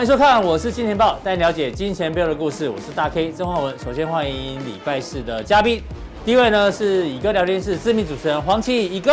[0.00, 2.66] 欢迎收看，我是金钱爆，带你了解金钱背后的故事。
[2.66, 3.78] 我是大 K 曾焕文。
[3.78, 5.82] 首先欢迎礼拜四的嘉宾，
[6.24, 9.12] 第一位呢是乙哥聊天室知名主持人黄奇乙哥，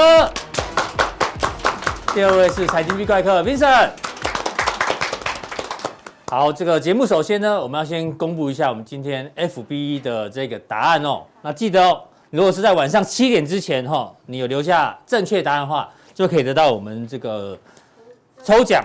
[2.13, 3.89] 第二位是财经 B 怪客 Vincent。
[6.27, 11.23] 好，这个节目首先呢，我们要先公布一下我们今天 FB 的这个答案哦。
[11.41, 17.59] 那记得哦，如果是在晚上七点之前哈，你有留下正确答案的话，就可以得到我们这个
[18.41, 18.81] 抽奖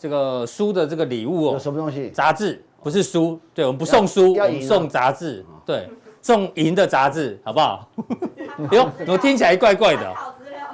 [0.00, 1.52] 这个书的这个礼物哦。
[1.52, 2.08] 有什么东西？
[2.08, 5.86] 杂志不是书，对，我们不送书，我们送杂志，对，
[6.22, 7.86] 送银的杂志，好不好？
[8.72, 10.14] 哟，我听起来怪怪的。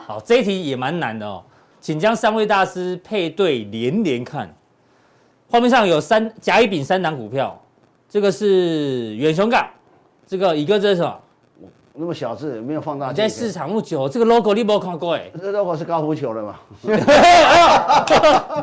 [0.06, 1.42] 好，这一题也蛮难的哦，
[1.80, 4.48] 请将三位大师配对连连看。
[5.50, 7.60] 画面上有三甲乙丙三档股票，
[8.08, 9.68] 这个是远雄港，
[10.24, 11.20] 这个乙哥这是什么？
[11.96, 13.12] 那么小字没有放大。
[13.12, 15.30] 在市场那么久，这个 logo 你没有看过哎？
[15.40, 16.56] 这 logo 是高尔夫球的嘛？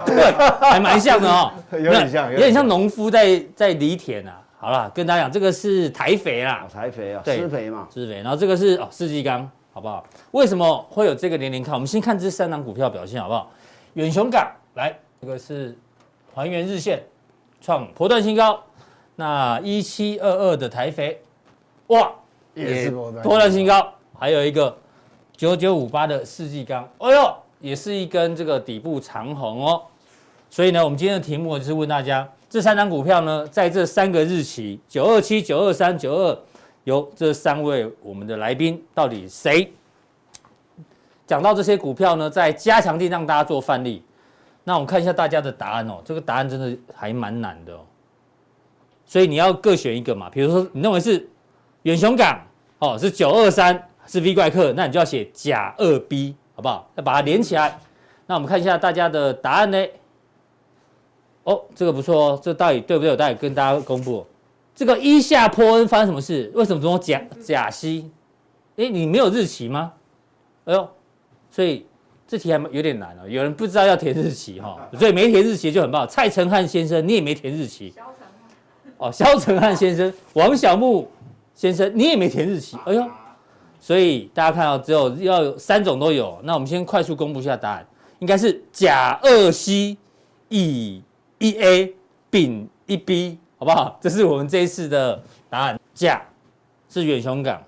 [0.06, 0.32] 对，
[0.62, 4.40] 还蛮像的哦， 有点像，有点像农夫在在犁田啊。
[4.58, 8.22] 好了，跟大家讲，这个是台肥啦，台肥啊，施肥嘛，施肥。
[8.22, 10.06] 然后这个是哦世纪钢，好不好？
[10.32, 11.74] 为什么会有这个连连看？
[11.74, 13.52] 我们先看这三档股票表现好不好？
[13.94, 15.78] 远雄港来，这个是。
[16.36, 17.04] 还原日线，
[17.62, 18.60] 创波段新高。
[19.16, 21.22] 那一七二二的台肥，
[21.90, 22.12] 哇，
[22.54, 23.94] 也是波段新高。
[24.18, 24.78] 还有一个
[25.36, 29.82] 九九五八的世纪钢，哎呦，也是一根这个底部长红哦。
[30.50, 36.40] 所以呢，我们今天的题目就是问大家，这三张股票呢，在这三个日期，九二七、九二三、九二，
[36.84, 39.74] 由这三位我们的来宾，到底谁
[41.26, 42.30] 讲到这些股票呢？
[42.30, 44.04] 在加强地让大家做范例。
[44.64, 47.80] 那我们看一下大家的答案哦，这个答案真的还蛮难的哦，
[49.06, 50.30] 所以你要各选一个嘛。
[50.30, 51.28] 比如说你认为是
[51.84, 52.40] 远雄港
[52.80, 56.90] 哦，是九二三是 V 怪客，那你就要写甲二 B 好不好？
[56.96, 57.80] 要把它连起来。
[58.26, 59.86] 那我们看一下大家的答案呢？
[61.44, 63.12] 哦，这个不错哦，这到底对不对？
[63.12, 64.26] 我待会跟大家公布。
[64.76, 66.52] 这个一下坡恩发生什么事？
[66.56, 68.10] 为什么说甲甲烯？
[68.78, 69.94] 哎，你没有日期吗？
[70.66, 70.90] 哎呦，
[71.50, 71.86] 所以。
[72.26, 76.08] 这题还有点难哦，有人不知道要填日期哈， 所以没填日期就很棒。
[76.08, 77.94] 蔡成汉先生，你也没填日期。
[78.98, 81.08] 哦，萧成汉先生，王小木
[81.54, 82.78] 先生，你也没填日期。
[82.86, 83.06] 哎呦，
[83.80, 86.40] 所以大家看到只有要有三种都有。
[86.44, 87.86] 那我们先快速公布一下答案，
[88.20, 89.98] 应该是甲二 C，
[90.50, 91.04] 乙
[91.38, 91.94] 一 A，
[92.30, 93.98] 丙一 B，好不好？
[94.02, 95.80] 这是我们这一次的答案。
[95.94, 96.22] 甲
[96.90, 97.62] 是远雄港，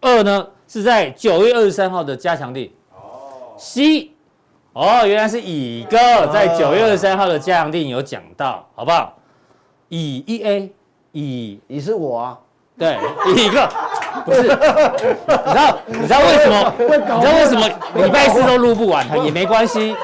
[0.00, 2.70] 二呢是在九月二十三号的加强錠。
[3.56, 4.10] C，
[4.74, 5.96] 哦，原来是乙哥
[6.32, 9.16] 在九月二十三号的加强地有讲到，好不好？
[9.88, 10.72] 乙一 A，
[11.12, 12.40] 乙乙是我啊，
[12.82, 12.98] 对，
[13.36, 13.68] 乙哥
[14.24, 14.56] 不是，你知
[15.54, 16.74] 道你知道为什么？
[17.14, 19.06] 你知道为什么礼拜四都录不完？
[19.24, 19.94] 也没关系，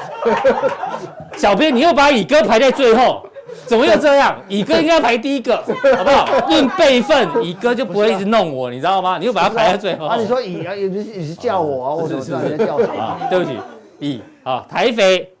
[1.35, 3.25] 小编你又把乙哥排在最后，
[3.65, 4.33] 怎么又这样？
[4.47, 5.57] 乙哥应该排第一个，
[5.97, 6.47] 好不好？
[6.47, 9.17] 论辈分，乙哥就不会一直弄我，你知道吗？
[9.19, 10.05] 你又把他排在最后。
[10.05, 13.17] 啊，你说乙啊，也不是也是叫我啊，我怎么知道你在叫谁 啊？
[13.29, 13.57] 对不起，
[13.99, 15.33] 乙啊，台肥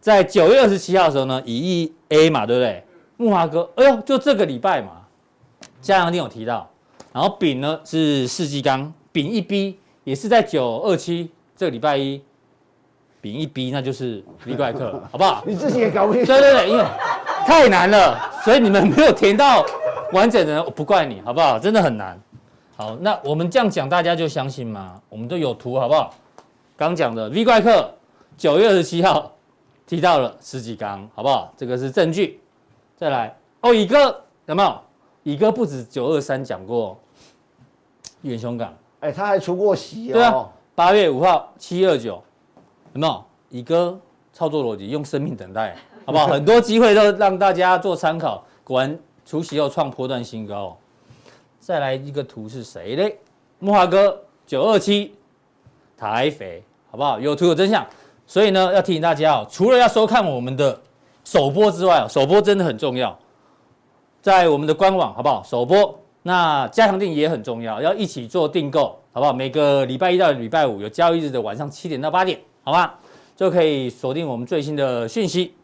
[0.00, 2.82] 在九月二十七号的时候呢，乙一 A 嘛，对不对？
[3.16, 4.88] 木华哥，哎呦，就这个礼拜嘛，
[5.80, 6.68] 加强錠有提到。
[7.12, 12.22] 然后丙呢是世纪钢，丙一 B 也是在九二七这个礼拜一，
[13.20, 15.42] 丙一 B 那就是 V 怪客， 好不好？
[15.46, 16.32] 你自己也搞不清楚。
[16.32, 16.84] 对对对，因为。
[17.46, 19.64] 太难了，所以你们没有填到
[20.12, 21.58] 完整的，我不怪你，好不好？
[21.58, 22.20] 真的很难。
[22.76, 25.00] 好，那我们这样讲，大家就相信嘛？
[25.08, 26.12] 我们都有图，好不好？
[26.76, 27.90] 刚讲的 V 怪客
[28.36, 29.34] 九月二十七号
[29.86, 31.50] 提到了世纪钢，好不好？
[31.56, 32.38] 这个是证据。
[32.98, 34.78] 再来哦，乙哥有没有？
[35.28, 36.98] 乙哥不止九二三讲过
[38.22, 40.14] 远雄港，哎，他还出过席哦。
[40.14, 42.22] 对啊，八月五号七二九
[42.94, 43.22] 有没有？
[43.50, 44.00] 乙哥
[44.32, 45.76] 操作逻辑用生命等待。
[46.06, 46.28] 好不好？
[46.32, 48.42] 很多机会都让大家做参考。
[48.64, 50.74] 果然除夕又创波段新高。
[51.60, 53.18] 再来一个图是谁嘞？
[53.58, 55.14] 木华哥九二七
[55.94, 57.20] 台肥，好不好？
[57.20, 57.86] 有图有真相。
[58.26, 60.80] 所以呢，要提醒大家哦，除了要收看我们的
[61.22, 63.14] 首播之外，首播真的很重要。
[64.20, 65.42] 在我们的官网，好不好？
[65.44, 69.32] 首播那加强定也很重要，要一起做订购，好不好？
[69.32, 72.98] 每个礼拜一到礼拜五有交易日的晚上七点到八点，好吧？
[73.36, 75.54] 就可以锁定我们最新的讯息。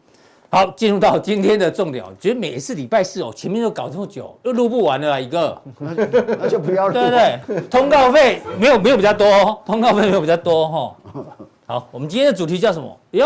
[0.49, 2.01] 好，进入到今天的重点。
[2.01, 6.93] 哦觉得每次礼拜四哦，前面都搞这么久，又录不完了啦，一个，那就不要录。
[6.93, 7.61] 对不对？
[7.69, 10.95] 通告费没有没有比较多，通告费没有比较多哈。
[11.67, 12.97] 好，我们今天的主题叫什么？
[13.11, 13.19] 哎，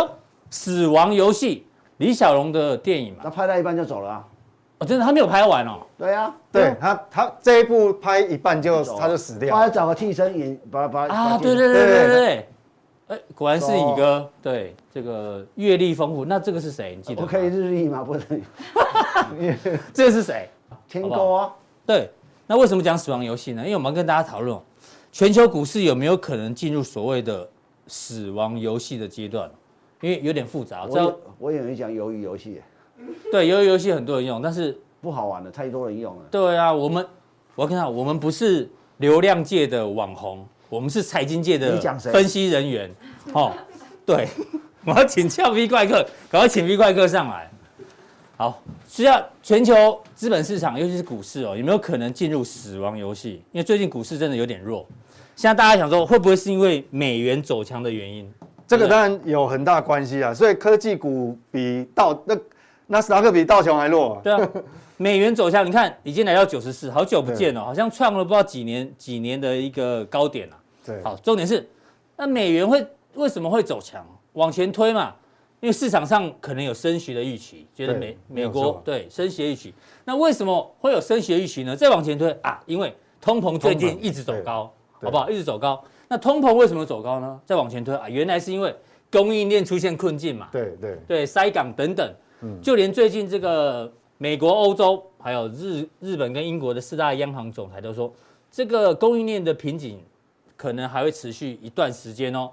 [0.50, 1.68] 死亡游戏，
[1.98, 3.20] 李小龙的电影嘛。
[3.22, 4.26] 他拍到一半就走了啊？
[4.80, 5.80] 哦，真的，他没有拍完哦。
[5.98, 9.56] 对呀，对他他这一部拍一半就他就死掉。
[9.56, 12.50] 他要找个替身演，把把啊，对对对对对对。
[13.10, 16.24] 哎，果然是乙哥，对，这个阅历丰富。
[16.24, 16.96] 那这个是谁？
[16.96, 17.22] 你记得？
[17.22, 18.04] 我可以日历吗？
[18.04, 18.42] 不能。
[19.92, 20.48] 这个是谁？
[20.88, 21.54] 天勾啊。
[21.86, 22.10] 对，
[22.48, 23.64] 那为什么讲死亡游戏呢？
[23.64, 24.58] 因为我们要跟大家讨论，
[25.12, 27.50] 全球股市有没有可能进入所谓的
[27.88, 29.50] 死亡游戏的阶段？
[30.02, 30.86] 因为有点复杂。
[30.86, 32.62] 我有我有人讲鱿鱼游戏。
[33.32, 36.22] 对，鱿鱼游戏很多人用，但是不好玩的，太多人用了。
[36.30, 37.06] 对啊，我们
[37.56, 41.80] 我要看到，我们不是流量界的网红，我们是财经界的
[42.12, 42.90] 分析人员。
[43.34, 43.54] 哦，
[44.06, 44.28] 对，
[44.86, 47.50] 我要请俏 V 怪客，赶快请 V 怪客上来。
[48.38, 53.44] 好，需要全球资本市场，尤其是股市哦，有没有可能进入死亡游戏？
[53.52, 54.86] 因为最近股市真的有点弱。
[55.36, 58.30] 现在大家想说，会不会是因为美元走强的原因？
[58.66, 60.34] 这个当然有很大关系啊。
[60.34, 62.34] 所以科技股比到那
[62.92, 64.22] 纳斯达克比道琼还弱啊。
[64.24, 64.50] 对啊，
[64.98, 70.58] 美元走强，你看已经来到九十四，好久不见了，好像创了不知道几年几年的一个高点了。
[70.86, 71.68] 对，好，重点是
[72.18, 74.06] 那美元会为什么会走强？
[74.34, 75.16] 往前推嘛。
[75.62, 79.74] 因为市场上可能有升息的预期，觉得美美国对升息的预期，
[80.06, 81.76] 那为什么会有升息的预期呢？
[81.76, 85.30] 再往前推啊，因为通膨最近一直走高，好不好？
[85.30, 85.84] 一直走高。
[86.08, 87.38] 那通膨为什么走高呢？
[87.46, 88.74] 再往前推啊，原来是因为
[89.12, 90.48] 供应链出现困境嘛。
[90.50, 92.10] 对对对，塞港等等，
[92.62, 98.14] 就连最近这个美国、欧洲还有日日本跟英国的四大央行总裁都说，
[98.52, 100.00] 这个供应链的瓶颈
[100.58, 102.52] 可能还会持续一段时间哦。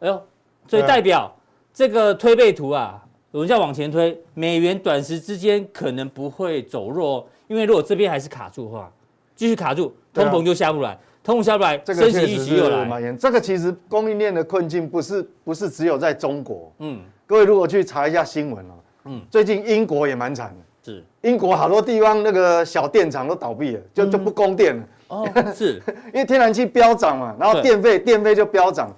[0.00, 0.22] 哎呦，
[0.68, 1.34] 所以代表。
[1.76, 8.92] 这个推背图啊，我们再往前推，美元短时之间可能不会走弱，因为如果这边还是卡住的话，
[9.34, 13.12] 继续卡住，通膨就下不来，啊、通膨下不来，升息预期又来。
[13.14, 28.90] 这个其实供应链的困境不是不是只有在中国，嗯，各位如果去查一下新闻哦，嗯，最近英国也蛮惨的，是，英国好多地方那个小电厂都倒闭了，就就不供电了，哦，是 因为天然气飙涨嘛，然后电费电费就飙涨。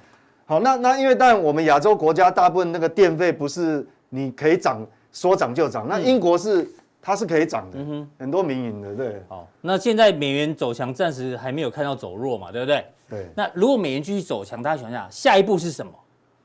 [0.44, 6.64] 好，那那因为当然我们亚洲国家大部分那个电费不是你可以涨说涨就涨，那英国是
[7.02, 9.23] 它是可以涨的，嗯哼，很多民营的，对。
[9.29, 12.85] 好，那现在美元走强，暂时还没有看到走弱嘛，对不对？
[13.11, 13.26] 对。
[13.35, 15.93] 那如果美元继续走强，大家想想下一步是什么？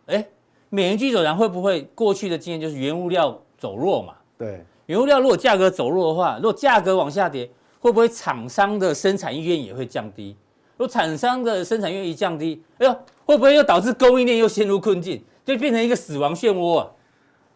[0.07, 0.25] 哎，
[0.69, 4.15] 美元继续走强会不会过去的经验就是原物料走弱嘛？
[4.37, 4.65] 对。
[4.87, 7.49] 原物料如果价格走弱的话，如果价格往下跌，
[7.79, 10.35] 会不会厂商的生产意愿也会降低？
[10.75, 12.95] 如果厂商的生产意愿一降低，哎呦。
[13.23, 16.87] 会不会又导致供应链又陷入困境，就变成一个死亡漩涡啊？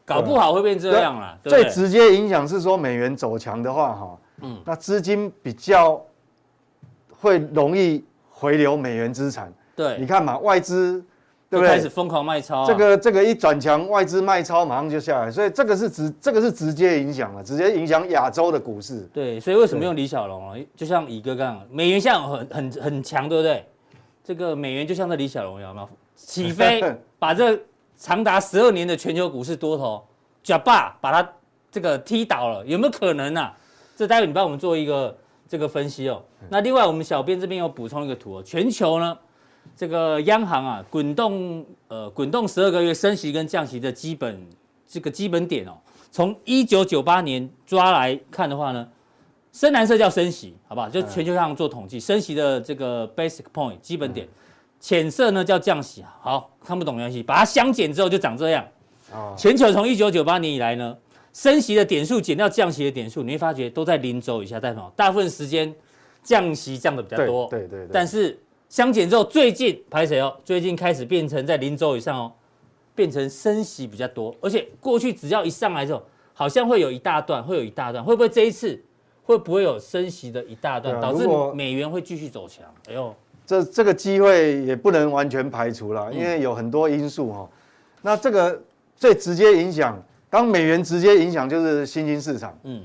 [0.06, 1.38] 搞不好会变这样了。
[1.44, 6.02] 最直接影响是说美元走强的话，哈，嗯，那资金比较
[7.10, 9.52] 会容易回流美元资产。
[9.76, 11.04] 对，你看嘛，外资
[11.56, 11.76] 对不对？
[11.76, 12.66] 开始疯狂卖超。
[12.66, 19.08] 这个这个一转强，外资卖超马上就下来，所以这个是直这个是直接影响了，直接影响亚洲的股市。
[19.14, 20.58] 对，所以为什么用李小龙啊？
[20.76, 23.66] 就像乙哥刚刚，美元现在很很很强，对不对？
[24.24, 26.84] 这个美元就像这李小龙一样嘛，起飞，
[27.20, 27.58] 把这
[27.96, 30.04] 长达十二年的全球股市多头，
[30.44, 31.30] 假霸把它
[31.72, 33.58] 这个踢倒了，有没有可能呢、啊？
[33.96, 35.16] 这待会你帮我们做一个
[35.48, 36.22] 这个分析哦。
[36.50, 39.18] 那另外我们小编这边有补充一个图哦，全球呢
[39.76, 44.46] 这个央行啊滚动呃滚动十二个月升息跟降息的基本
[44.86, 45.78] 这个基本点哦，
[46.12, 48.88] 从一九九八年抓来看的话呢。
[49.58, 50.90] 深蓝色叫升息，好不好？
[50.90, 54.28] 就全球上做统计，升息的这个 basic point 基本点。
[54.82, 58.68] 浅色呢叫降息，好，看不懂没关系，把它相减之后就长这样。
[59.38, 60.94] 全球从一九九八年以来呢，
[61.32, 65.74] 升息的点数减掉降息的点数，你会发觉都在零轴以下，代表大部分时间
[66.22, 67.48] 降息降的比较多。
[67.50, 67.90] 对对对。
[67.94, 68.38] 但是
[68.70, 70.36] 相减之后，最近排谁哦？
[70.44, 72.32] 最近开始变成在零轴以上哦，
[72.94, 76.04] 变成升息比较多，而且过去只要一上来之后，
[76.34, 78.82] 好像会有一大段，会有一大段，会不会这一次？
[79.24, 82.64] 会不会有升息的一大段，导致美元会继续走强？
[82.88, 87.50] 哎呦，这这个机会也不能完全排除了，因为有很多因素哈。
[88.04, 88.62] 那这个
[88.96, 92.56] 最直接影响，当美元直接影响就是新兴市场。
[92.66, 92.84] 嗯，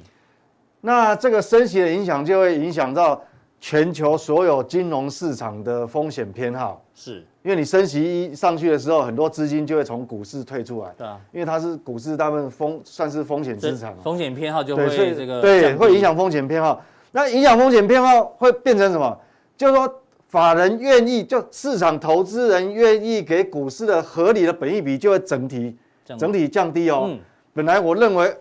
[0.80, 3.22] 那这个升息的影响就会影响到
[3.60, 6.82] 全球所有金融市场的风险偏好。
[6.94, 7.24] 是。
[7.42, 10.92] 因为你升息一上去的时候，很多资金就会从股市退出来。
[10.98, 16.82] 对啊，因为它是股市大部分风算是风险资产，风险偏好就会这个对，会影响风险偏好。
[17.12, 19.18] 那影响风险偏好会变成什么？
[19.56, 19.90] 就是说，
[20.28, 25.74] 法人愿意就市场投资人愿意给股市的合理的本益比就会整体
[26.18, 27.10] 整体降低哦。
[27.54, 28.36] 本来我认为，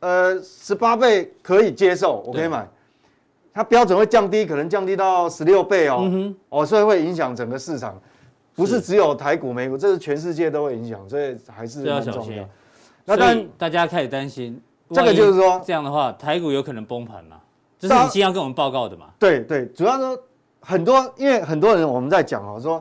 [0.00, 2.66] 呃，十八倍可以接受，我可以买。
[3.58, 8.00] 它标准会降低，可能降低到十六倍哦，嗯、哦，所以会影响整个市场，
[8.54, 12.40] 不是只有台股、美股，这是全世界都会影响，所以还是要小心。
[13.04, 14.62] 那但大家开始担心，
[14.92, 17.36] 这个就是说这样的话，台股有可能崩盘嘛？
[17.80, 19.06] 这是你今天要跟我们报告的嘛？
[19.18, 20.16] 对对，主要说
[20.60, 22.80] 很多，因为很多人我们在讲哦，说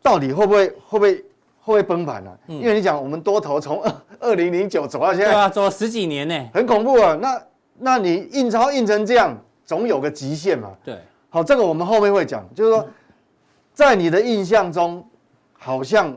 [0.00, 1.24] 到底会不会会不会会
[1.66, 2.38] 不会崩盘呢、啊？
[2.46, 7.14] 嗯、因为你讲我们多头从二二零零九走到现在，对啊，走了十几年呢，很恐怖啊。
[7.20, 7.38] 那
[7.78, 10.70] 那你印钞印成这样，总有个极限嘛。
[10.84, 12.88] 对，好，这个我们后面会讲，就是说，
[13.72, 15.04] 在你的印象中，
[15.52, 16.16] 好像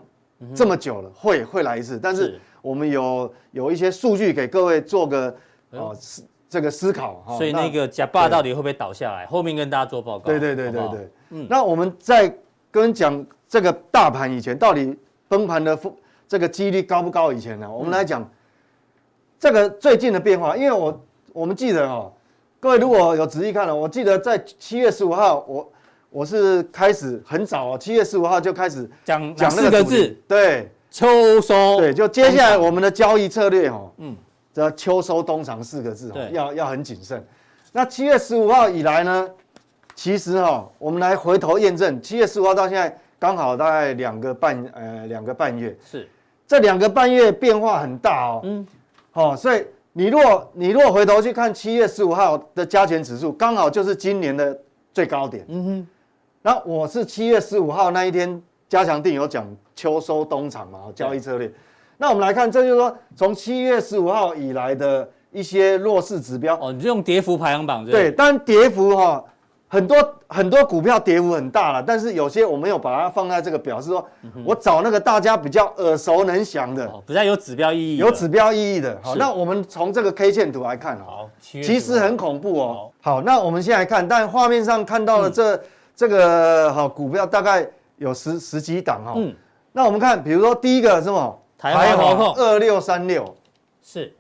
[0.54, 5.36] 这么久了，会会来一次，但是我们有有一些数据给各位做个
[5.72, 7.38] 哦思这个思考哈。
[7.38, 9.26] 所以那个假霸到底会不会倒下来？
[9.26, 10.26] 后面跟大家做报告。
[10.26, 11.12] 对对对对对。
[11.32, 12.32] 嗯，那我们在
[12.70, 14.96] 跟讲这个大盘以前，到底
[15.28, 15.78] 崩盘的
[16.28, 17.34] 这个几率高不高？
[17.34, 18.30] 以前呢，我们来讲
[19.40, 21.02] 这个最近的变化，因为我
[21.38, 22.12] 我们记得哈，
[22.60, 25.72] 各位如果有仔细看了，我记得在七月十五号，我
[26.10, 34.15] 我是开始很早哦，七月十五号就开始讲讲四个字，对，秋收，对，就接下来我们的交易策略哈，嗯，
[34.51, 37.24] 这秋收冬藏四个字，对，要要很谨慎。
[37.72, 39.29] 那七月十五号以来呢？
[39.94, 46.10] 其实哈，我们来回头验证，七月十五号到现在刚好大概两个半呃两个半月，是
[46.48, 48.41] 这两个半月变化很大哦。
[48.44, 48.67] 嗯，
[49.12, 49.63] 好，所以
[49.98, 54.56] 你若你若回头去看七月十五号的加权指数，刚好就是今年的
[54.94, 55.44] 最高点。
[55.48, 55.88] 嗯哼，
[56.44, 58.39] 那我是七月十五号那一天
[58.70, 59.44] 加强定有讲
[59.75, 61.51] 秋收冬藏嘛，交易策略。
[61.98, 66.56] 那我们来看，这就是说从七月十五号以来的一些弱势指标。
[66.62, 67.92] 哦，你就用跌幅排行榜对？
[67.92, 69.25] 对，但跌幅哈。
[69.69, 74.07] 很多很多股票跌幅很大了，但是有些我没有把它放在这个表，示说
[74.45, 78.97] 我找那个大家比较耳熟能详的，比较有指标意义，有指标意义的。
[79.03, 82.89] 好，那我们从这个 K 线图来看，好，其实很恐怖哦。
[83.01, 85.62] 好，那我们先来看，但画面上看到的这
[85.93, 89.13] 这个好股票大概有十十几档哈。
[89.17, 89.36] 嗯。
[89.74, 91.39] 那我们看，比如说第一个是什么？
[91.57, 93.36] 台华二六三六，
[93.83, 94.13] 是。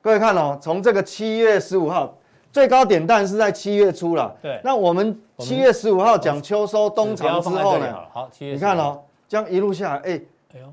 [0.00, 2.16] 各位看哦，从这个七月十五号。
[2.52, 4.34] 最高点但是在七月初了。
[4.42, 4.60] 对。
[4.64, 7.94] 那我们七月十五号讲秋收冬藏之后呢？
[8.12, 8.54] 好，七月。
[8.54, 10.20] 你看哦，这样一路下来，哎，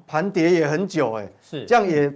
[0.06, 1.66] 盘跌也很久，哎，是。
[1.66, 2.12] 这样也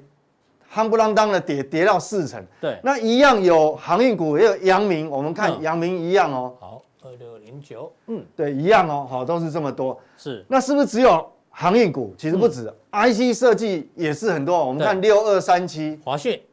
[0.73, 2.43] 夯不啷当的跌，跌到四成。
[2.59, 2.77] 对。
[2.83, 6.53] 那一样有航运股，也有阳明，我们看阳明一样哦。
[6.59, 9.99] 好，二六零九，嗯，对，一样哦，好，都是这么多。
[10.17, 10.43] 是。
[10.47, 12.15] 那是不是只有航运股？
[12.17, 14.65] 其实不止，IC 设计也是很多。
[14.65, 16.50] 我们看六二三七，华讯，好。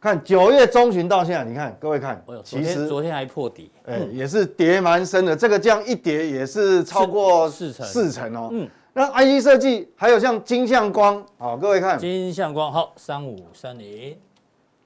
[0.00, 5.36] 看九月中旬到现在，你看各位看，其实昨天还破底，哎，也是跌蛮深的。
[5.36, 8.48] 这个这样一跌也是超过四成四成哦。
[8.50, 14.16] 嗯，那 IC 设计还有像金相光，好，各位看金相光，好，三五三零，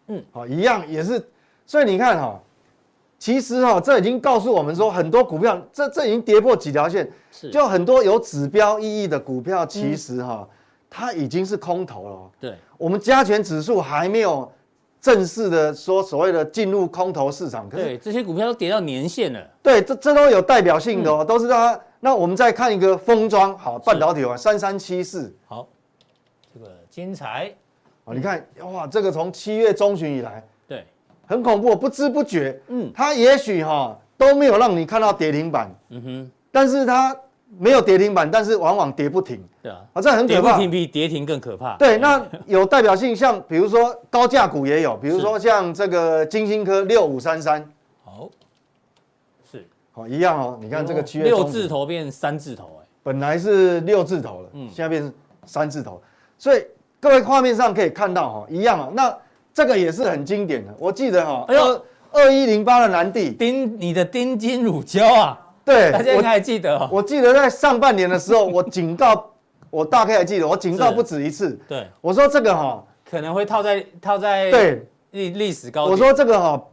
[0.08, 1.24] 嗯，好，一样也是。
[1.64, 2.42] 所以你看哈，
[3.16, 7.08] 其实哈，这已经告诉我们说，很多股票这这已经跌破几条线，
[7.52, 10.48] 就很多有指标意义的股票，其实哈，
[10.90, 12.30] 它已经是空头了。
[12.40, 14.50] 对，我们加权指数还没有。
[15.04, 19.46] 正式的说，所谓的进入空头市场，可是对这些股票都跌到年线了。
[19.62, 21.78] 对，这这都有代表性的都是它。
[22.00, 25.68] 那我们再看一个封装，好，半导体啊，三三七四，好，
[26.54, 27.52] 这个精彩
[28.06, 28.42] 啊，你看
[28.72, 30.86] 哇，这个从七月中旬以来，对，
[31.26, 37.14] 很恐怖，不知不觉，嗯，它也许哈都没有让你看到跌停板，嗯哼，但是它。
[37.58, 39.42] 没有跌停板，但是往往跌不停。
[39.62, 40.42] 对啊，啊，这很可怕。
[40.42, 41.76] 跌不停比跌停更可怕。
[41.76, 47.64] 对，那有代表性，像比如说高价股也有，比如说像这个金星科六五三三。
[48.04, 48.28] 好，
[49.50, 50.58] 是，好一样哦。
[50.60, 55.12] 你看这个七月六字头变三字头，哎，本来是六字头了，嗯，现在变
[55.46, 56.02] 三字头。
[56.38, 56.64] 所以
[57.00, 58.90] 各位画面上可以看到哈，一样啊。
[58.92, 59.16] 那
[59.52, 65.40] 这个也是很经典的，我记得哈，二二一零八的南帝丁，你的丁金乳胶啊。
[65.64, 66.98] 对，大家应该还记得、哦我。
[66.98, 69.30] 我记得在上半年的时候， 我警告，
[69.70, 71.58] 我大概还记得，我警告不止一次。
[71.66, 75.86] 对，我说这个哈、哦、可能会套在套在对历历史高。
[75.86, 76.66] 我说这个哈、哦、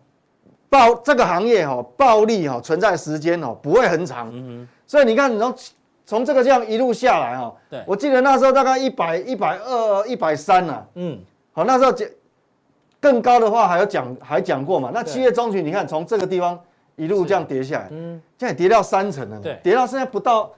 [0.69, 4.29] 暴这个行业哈、哦、暴利哈、哦、存在时间哦不会很长。
[4.33, 4.67] 嗯哼。
[4.85, 5.55] 所以你看，你从
[6.05, 10.83] 从这个这样一路下来哈、哦，对，我记得那时候大概一百一百二一百三呐。
[10.95, 11.17] 嗯。
[11.53, 12.05] 好，那时候讲
[12.99, 14.91] 更高的话还有讲还讲过嘛？
[14.93, 16.59] 那七月中旬你看从这个地方。
[17.01, 20.51] 一路这样跌下来，嗯，现在跌到三成了，对，跌到现在不到，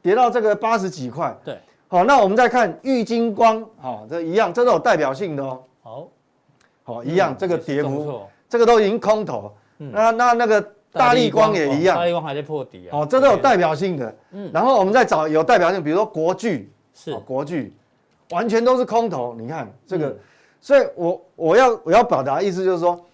[0.00, 6.08] 跌到这个八十几块，对，好，那我们再看玉金光，好，这一样，这都有代表性的哦，好，
[6.84, 17.74] 好，一样，这个跌幅，这个都已经空头，那那那个大力光也一样，大立光还在破底啊，好，这都有代表性的，嗯，然后我们再找有代表性，比如说国巨，是，国巨，
[18.30, 20.16] 完全都是空头，你看这个，
[20.60, 23.04] 所以我我要我要表达的意思就是说。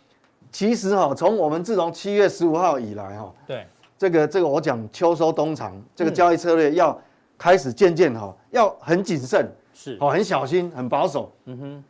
[0.54, 3.66] 其实哈，从我们自从七月十五号以来哈，对，
[3.98, 6.96] 这个这个我讲秋收冬藏这个交易策略要
[7.36, 11.32] 开始渐渐哈，要很谨慎，是，好，很小心，很保守。
[11.46, 11.84] 嗯哼，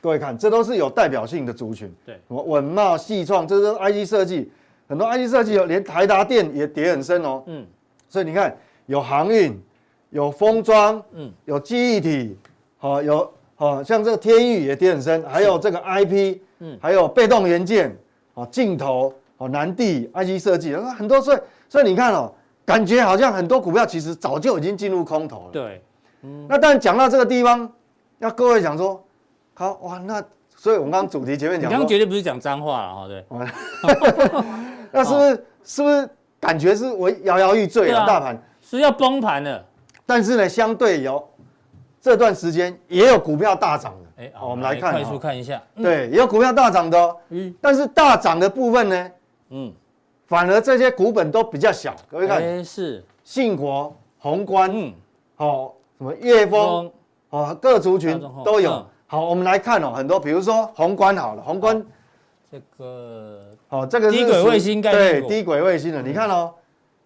[0.00, 1.94] 各位看，这都是有代表性的族群。
[2.04, 4.50] 对，什么稳懋、细创，这都是 IC 设计，
[4.88, 7.44] 很多 IC 设计有连台达电也跌很深哦。
[7.46, 7.64] 嗯，
[8.08, 8.52] 所以你看，
[8.86, 9.56] 有航运，
[10.10, 12.36] 有封装，嗯，有记忆体，
[12.78, 17.96] 好，有好像这个天域也跌很深，还有这个 IP，嗯，还有被动元件，
[18.38, 22.32] 哦，镜头，哦，南地 IC 设计，很多，所以所以你看哦，
[22.64, 25.50] 感觉好像很多股票其实早就已经进入空头了。
[25.50, 25.82] 对，
[26.22, 27.68] 嗯，那但讲到这个地方，
[28.20, 29.04] 要各位想说，
[29.54, 30.22] 好哇，那
[30.54, 33.24] 所以我们刚刚主题前面讲，你刚刚绝对不是讲脏话了哈，对，
[34.92, 38.06] 那是不是是不是感觉是我摇摇欲坠啊？
[38.06, 39.64] 大盘是要崩盘了，
[40.06, 41.28] 但是呢，相对有
[42.00, 44.07] 这段时间也有股票大涨的。
[44.18, 47.16] 哎，好，我们来看，快速看一下，对，也有股票大涨的哦。
[47.28, 49.10] 嗯，但是大涨的部分呢，
[49.50, 49.72] 嗯，
[50.26, 51.94] 反而这些股本都比较小。
[52.10, 53.04] 各位看，是。
[53.22, 54.92] 信国、宏观，嗯，
[55.36, 56.90] 好，什么业丰，
[57.30, 58.84] 哦，各族群都有。
[59.06, 61.80] 好，我们来看哦，很多，比如说宏观好了，宏观
[62.50, 63.50] 这个。
[63.68, 66.52] 哦，这个是低轨卫星概念对，低轨卫星的，你看哦，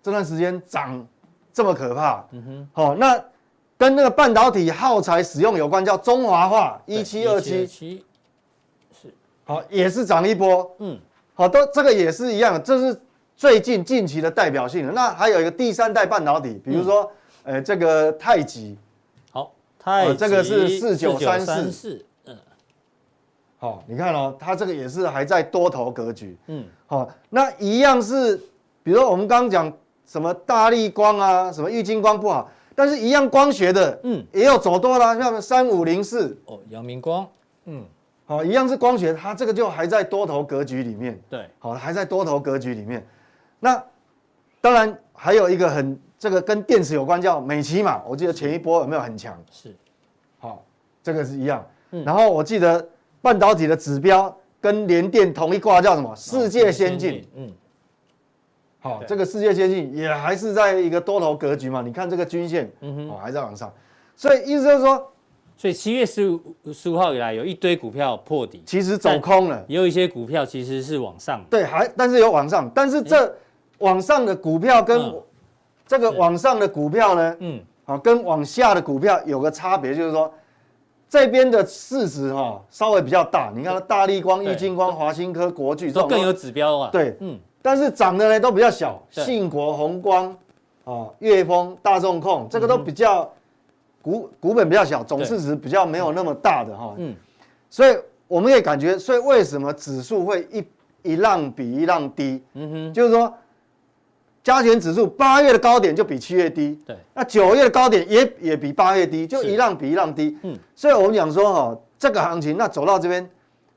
[0.02, 1.06] 这段时间涨
[1.52, 3.22] 这么可怕，嗯哼，好，那
[3.82, 9.12] 跟那个半导体耗材使用有关，叫中华化一七二七，是，
[9.42, 10.96] 好，也是涨一波，嗯，
[11.34, 13.00] 好，都这个也是一样，这是
[13.34, 14.92] 最近近期的代表性的。
[14.92, 17.10] 那还有一个第三代半导体，比如说，
[17.42, 18.78] 呃，这个太极，
[19.32, 22.06] 好，太极，这个是四九三四。
[22.26, 22.38] 嗯
[23.58, 26.36] 好，你看哦，它这个也是还在多头格局。
[26.46, 28.36] 嗯，好，那一样是，
[28.84, 29.72] 比如说我们刚刚讲
[30.06, 37.26] 什么大力光啊，什么玉晶光不好，但是一样光学的，嗯，也有走多了，像三五零四哦，阳明光，
[37.66, 37.84] 嗯，
[38.24, 41.20] 好，一样是光学，它这个就还在多头格局里面。
[41.28, 43.06] 对，好，还在多头格局里面。
[43.60, 43.82] 那
[44.60, 49.36] 当然还有一个很这个跟电池有关，叫美琪玛，我记得前一波有没有很强？
[49.50, 49.74] 是，
[50.38, 50.64] 好，
[51.02, 51.66] 这个是一样。
[51.90, 52.88] 嗯，然后我记得。
[53.24, 56.12] 半导体的指标跟联电同一挂，叫什么？
[56.16, 57.24] 世界先进。
[57.36, 57.48] 嗯，
[58.82, 61.80] 好，这个世界先进也还是在一个多头格局嘛？
[61.80, 63.72] 你看这个均线，嗯哼，哦，还在往上。
[64.16, 65.12] 所以意思就是说，
[65.56, 66.40] 所以七月十五
[66.72, 69.64] 十五号以来，有一堆股票破底，其实走空了。
[69.68, 71.40] 也有一些股票其实是往上。
[71.48, 73.32] 对，还但是有往上，但是这
[73.78, 75.14] 往上的股票跟
[75.86, 80.32] 这个往上的股票呢，嗯，好，跟往下的股票有个差别，就是说。
[81.08, 86.88] 这边的市值哈稍微比较大，你看大立光、玉晶光、华新科、国巨都更有指标啊。
[86.90, 90.36] 对，嗯，但是涨的呢都比较小，信国、宏光、
[90.84, 93.32] 哦、业丰、大众控，这个都比较
[94.02, 96.94] 股股本比较小，总市值比较没有那么大的哈。
[96.98, 97.14] 嗯，
[97.70, 97.96] 所以
[98.28, 102.42] 我们也感觉，所以为什么指数会一一浪比一浪低？
[102.52, 103.32] 嗯哼，就是说。
[104.44, 113.30] 加权指数八月的高点就比七月低，对，那九月的高点也也比八月低，就一浪比一浪低，嗯，所以我们讲说哈，这个行情那走到这边，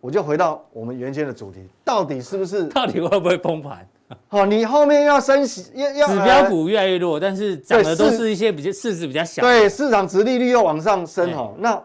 [0.05, 2.65] 我就回到我们原先的主题，到底是不是？
[2.65, 3.87] 到底会不会崩盘？
[4.27, 11.51] 好， 你后面要升息，要要指标股越来越弱，但是涨的都是一些比较市值比较小，对，市场殖利率又往上升哈。
[11.57, 11.81] 那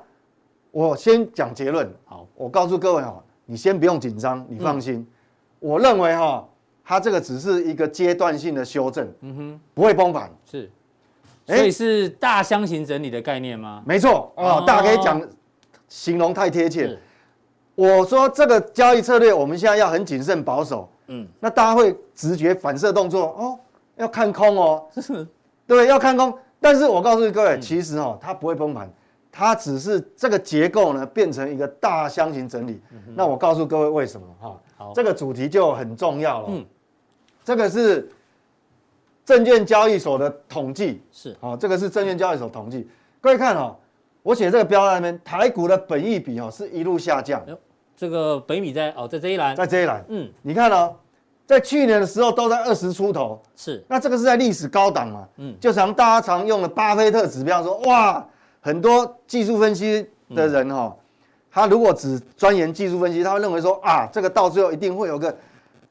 [0.71, 5.07] 我先讲结论，好，我告诉各位哈，你先不用紧张，你放心，
[5.59, 6.47] 我认为哈。
[6.85, 10.69] 它这个只是一个阶段性的修正，嗯哼，不会崩盘，是，
[11.47, 13.81] 所以是大箱型整理的概念吗？
[13.87, 15.23] 没错，哦，大家可以讲，
[15.89, 16.99] 形容太贴切。
[17.81, 23.59] 我说这个交易策略，我们现在要很谨慎保守，嗯，那大家会直觉反射动作，哦，
[23.97, 25.27] 要看空哦，是，
[25.67, 26.37] 对，要看空。
[26.61, 28.87] 但是我告诉各位，其实哦，它不会崩盘，
[29.33, 32.83] 它只是这个结构呢变成一个大箱型整理。
[33.15, 34.61] 那我告诉各位为什么哈？
[34.77, 36.49] 好，这个主题就很重要了。
[36.51, 36.63] 嗯。
[37.43, 38.11] 这个是
[39.25, 42.87] 证券交易所的统计，是好，这个是证券交易所统计。
[43.23, 43.75] 各位看哦，
[44.23, 47.43] 我写这个标在那边，台股的本益比哦是一路下降。
[48.01, 50.03] 这个北米在哦，在这一栏，在这一栏。
[50.09, 50.97] 嗯，你看哦，
[51.45, 53.85] 在去年的时候都在二十出头，是。
[53.87, 55.29] 那这个是在历史高档嘛？
[55.37, 58.27] 嗯，就像大家常用的巴菲特指标说，哇，
[58.63, 60.97] 很多技术分析的人哈、哦，
[61.51, 65.37] 他如果只钻研技术分析，他会认为说啊，这个到最后一定会有个。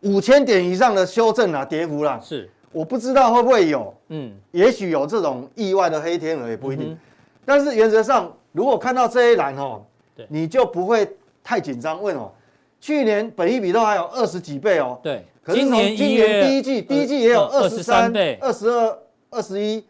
[0.02, 6.98] 五千点以上的修正啊，跌幅啦，是，我不知道会不会有，嗯，也许有这种意外的黑天鹅也不一定，嗯、
[7.44, 9.84] 但是原则上，如果看到这一栏哦，
[10.16, 11.06] 对，你就不会
[11.50, 12.00] 太紧张。
[12.04, 12.32] 为什么？
[12.80, 19.00] 去年本益比都还有二十几倍哦，对，可是从今年第一季，第一季也有二十三倍、二十二、
[19.32, 19.84] 二十一，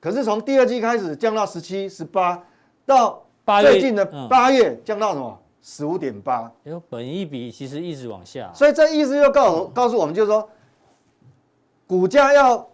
[0.00, 2.42] 可是从第二季开始降到十七、十八，
[2.84, 3.24] 到
[3.62, 5.38] 最近的八月降到什么？
[5.62, 10.48] 十五点八，有本益比其实一直往下，所以这意思就告诉告诉我们，就是说，
[11.86, 12.68] 股价要，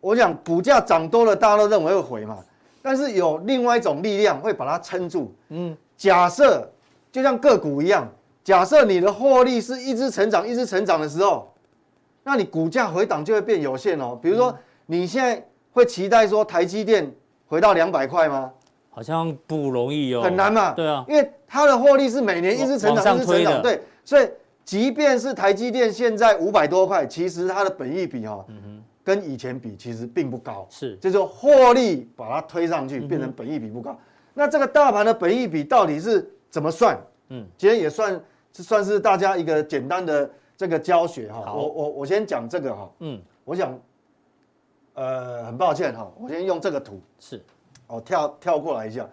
[0.00, 2.38] 我讲股价涨多了，大家都认为会回嘛，
[2.82, 5.34] 但是有另外一种力量会把它撑住。
[5.48, 6.70] 嗯，假设
[7.10, 8.08] 就像个股一样，
[8.44, 11.52] 假设你的获利是一直成长，一直成长的时候，
[12.24, 14.18] 那你股价回档就会变有限哦。
[14.20, 17.10] 比如说你现在会期待说台积电
[17.46, 18.52] 回到两百块吗？
[18.90, 20.72] 好像不容易哦，很难嘛。
[20.72, 23.62] 对啊，因为它的获利是每年一直成长，一直成长。
[23.62, 24.28] 对，所以
[24.64, 28.44] 即便是台积电现在五百多块，其实它的本益比哈，
[29.04, 30.66] 跟以前比其实并不高。
[30.68, 33.96] 是，就是说获利把它推上去，变成本益比不高。
[34.34, 36.98] 那这个大盘的本益比到底是怎么算？
[37.28, 38.20] 嗯，今天也算
[38.52, 41.52] 算是大家一个简单的这个教学哈。
[41.52, 42.90] 我我我先讲这个哈。
[43.00, 43.78] 嗯，我想，
[44.94, 47.44] 呃，很抱歉哈，我先用这个图是。
[47.86, 49.08] 哦，跳跳过来一下，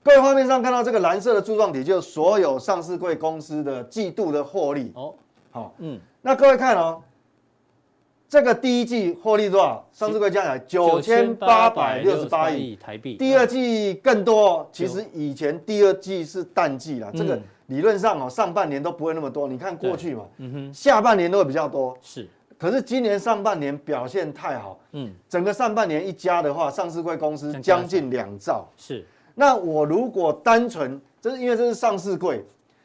[0.00, 4.92] 各位画面上看到这个蓝色的柱状体，就是所有上市柜公司的季度的获利。
[4.94, 5.12] 哦，
[5.50, 7.02] 好，嗯，那各位看哦，
[8.32, 9.86] 这个第一季获利多少？
[9.92, 13.14] 上市柜加起来九千八百六十八亿台币。
[13.18, 19.46] 第二季更多，其实以前第二季是淡季啦，这个理论上哦，上半年都不会那么多。
[19.46, 21.94] 你看过去嘛，嗯哼，下半年都会比较多。
[22.00, 22.26] 是。
[22.56, 29.04] 可是今年上半年表现太好，嗯，整个上半年一加的话，上市柜公司将近两兆，是。
[29.34, 32.42] 那我如果单纯，这是因为这是上市柜，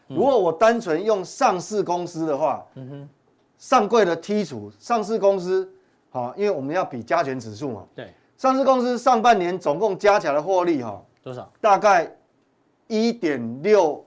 [0.08, 3.10] 如果我单纯用上市公司的话，嗯哼，
[3.58, 5.68] 上柜的剔除上市公司，
[6.10, 11.52] 好，因为我们要比加权指数嘛，对，上市公司上半年总共加起来的获利哈，多少？
[11.60, 12.16] 大概
[12.88, 14.06] 一点六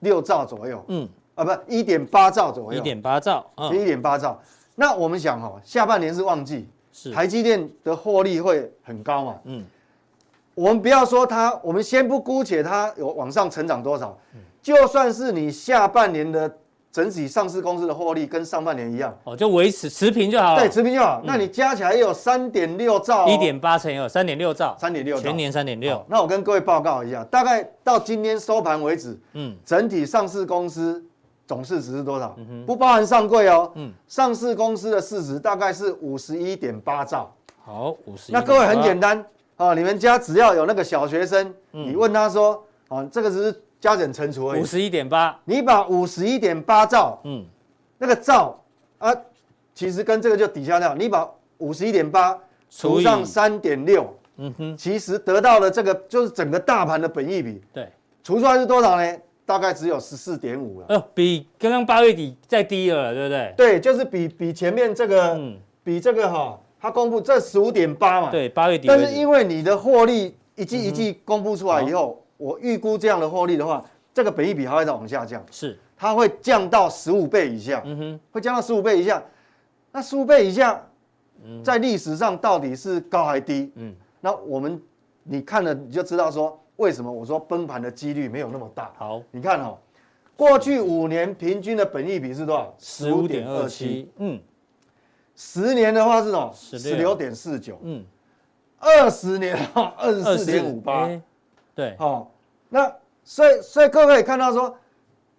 [0.00, 4.40] 六兆左右，嗯，啊，不，一点八兆左右，一点八兆，一点八兆。
[4.74, 7.12] 那我们想哈，下半年是旺季，是。
[7.12, 9.38] 台积电的获利会很高嘛？
[9.44, 9.64] 嗯，
[10.54, 14.18] 我们不要说它，我们先不姑且它有往上成长多少，
[14.60, 16.58] 就算是你下半年的
[16.92, 20.60] 整体上市公司的获利跟上半年一样，哦，就维持持平就好了。
[20.60, 21.22] 对，持平就好。
[21.24, 26.04] 那你加起来也有三点六兆，一点八乘以二，三点六兆，三点六，全年三点六。
[26.06, 31.02] 那我跟各位报告一下，大概到今天收盘为止，嗯，整体上市公司。
[31.44, 32.34] 总市值是多少？
[32.64, 33.70] 不包含上柜哦。
[33.74, 37.30] 嗯，上市公司的市值大概是五十一点八兆。
[37.62, 38.32] 好，五十。
[38.32, 39.22] 那各位很简单
[39.56, 44.60] 啊，你们家只要有那个小学生，你问他说，啊，这个只是加减乘除而已。
[44.60, 47.44] 五十一点八，你把五十一点八兆，嗯，
[47.98, 48.56] 那个兆
[48.98, 49.12] 啊，
[49.74, 50.94] 其实跟这个就抵消掉。
[50.94, 52.38] 你把五十一点八
[52.70, 57.60] 除上三点六，嗯哼，其实得到的这个就是整个大盘的本益比。
[57.74, 57.88] 对，
[58.22, 59.18] 除出来是多少呢？
[59.44, 63.54] 大概只有十四点五了，呃，比刚刚八月底再低了，对不对？
[63.56, 68.86] 对，就是比比前面这个，嗯，比这个哈，它公布这十五点八嘛，对，八月底。
[68.86, 79.22] 但是因为你的获利一季一季公布出来以后，我预估这样的获利的话，这个本益比还会再往下降，是，它会降到十五倍以下，嗯哼，会降到十五倍以下。
[79.92, 80.84] 那十五倍以下，
[81.62, 83.70] 在历史上到底是高还低？
[83.76, 84.82] 嗯，那我们
[85.22, 86.58] 你看了你就知道说。
[86.76, 88.90] 为什么我说崩盘的几率没有那么大？
[88.96, 89.78] 好，你看哦，
[90.34, 92.74] 过去五年平均的本益比是多少？
[92.78, 94.10] 十五点二七。
[94.16, 94.40] 嗯，
[95.36, 96.50] 十年的话是什么？
[96.54, 97.78] 十六点四九。
[97.82, 98.02] 嗯，
[98.78, 101.08] 二十年的话二十四点五八。
[101.74, 102.31] 对，好，
[102.72, 104.74] 那所以所以各位看到说，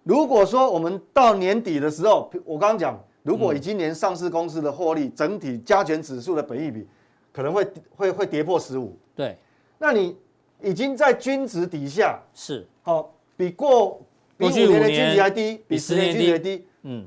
[0.04, 6.86] 如果说我们到年底的时候，我刚刚讲，如果以今年上市公司的获利整体加权指数的本益比
[7.32, 7.66] 可能会
[7.96, 8.96] 会会跌破十五。
[9.14, 9.36] 对，
[9.78, 10.16] 那你。
[10.62, 14.00] 已经在均值底下，是好，比过
[14.38, 16.66] 比五年的均值还低，比十年均值还低。
[16.84, 17.04] 嗯，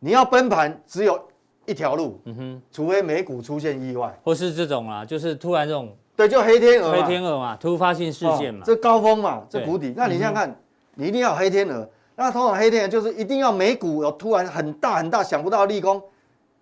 [0.00, 1.18] 你要崩盘只有
[1.64, 9.92] 一条路，嗯哼，除非美股出现意外，或是这种啊，就是突然这种，对，就黑天鹅，黑天鹅嘛，突发性事件嘛，这高峰嘛，这谷底。
[9.96, 10.56] 那你想想看，
[10.94, 16.02] 你一定要有黑天鹅，那通常黑天鹅就是一定要美股有突然很大很大想不到的利空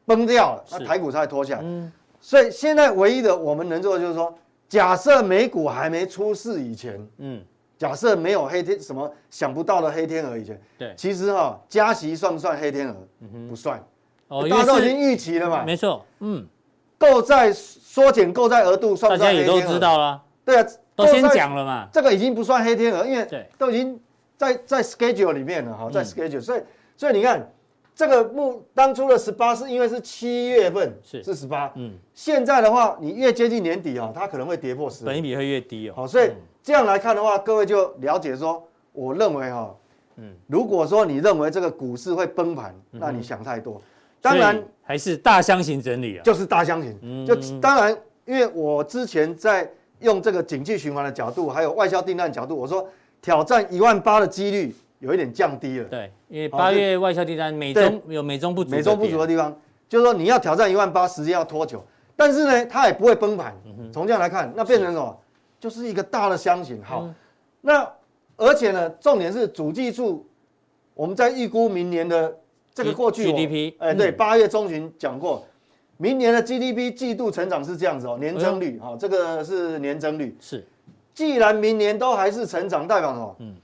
[0.07, 1.61] 崩掉了，那台股才会拖下来。
[1.63, 4.33] 嗯，所以现在唯一的我们能做的就是说。
[4.69, 7.43] 假设美股还没出事以前，嗯，
[7.77, 12.97] 假设没有黑天什么想不到的黑天鹅以前，对，其实哈加息算不算黑天鹅？
[13.21, 13.79] 嗯哼，不算，
[14.29, 16.47] 哦，大家都已经预期了嘛，没错，嗯，
[16.97, 17.53] 购债
[17.93, 19.55] 缩减购债额度算不算黑天鹅？
[19.55, 24.01] 大家也都知道了，对啊，都先讲了嘛，这个已经不算黑天鹅，因为都已经
[24.39, 26.63] 在在 schedule 里面了哈，在 schedule，所以
[26.97, 27.47] 所以你看。
[27.95, 31.23] 这个目当初的十八是因为是七月份是。
[31.23, 35.93] 是十八，嗯，现在的话你越接近年底啊，它可能会跌破十，本益比会越低哦。
[35.97, 36.31] 好，所以
[36.63, 39.77] 这样来看的话，各位就了解说，我认为哈，
[40.17, 43.81] 嗯，如果说你认为这个股市会崩盘，那你想太多。
[44.23, 52.89] 当然还是大箱型整理啊，就是大箱型，就当然，因为我之前在用这个景气循环的角度，还有外销订单角度，我说
[53.21, 54.75] 挑战一万八的几率。
[55.03, 59.53] 有一点降低了，对，因为八月外销订单美中有美中不足，美中不足的地方，
[59.89, 63.53] 就是说你要挑战一万八，时间要拖久，但是呢，它也不会崩盘。
[63.93, 65.19] 从这样来看，那变成什么？
[65.59, 66.81] 就是一个大的箱型。
[66.85, 67.13] 好，
[67.63, 67.85] 那
[68.37, 70.25] 而且呢，重点是主计处，
[70.95, 72.33] 我们在预估明年的
[72.75, 75.45] 这个过去 GDP，哎，对，八月中旬讲过，
[75.97, 80.37] 明年的 GDP 季度成长是这样子哦，年增率哈、哎哦，这个是年增率。
[80.41, 80.67] 是，
[81.15, 83.37] 既然明年都还是成长，代表什么？
[83.41, 83.55] 嗯，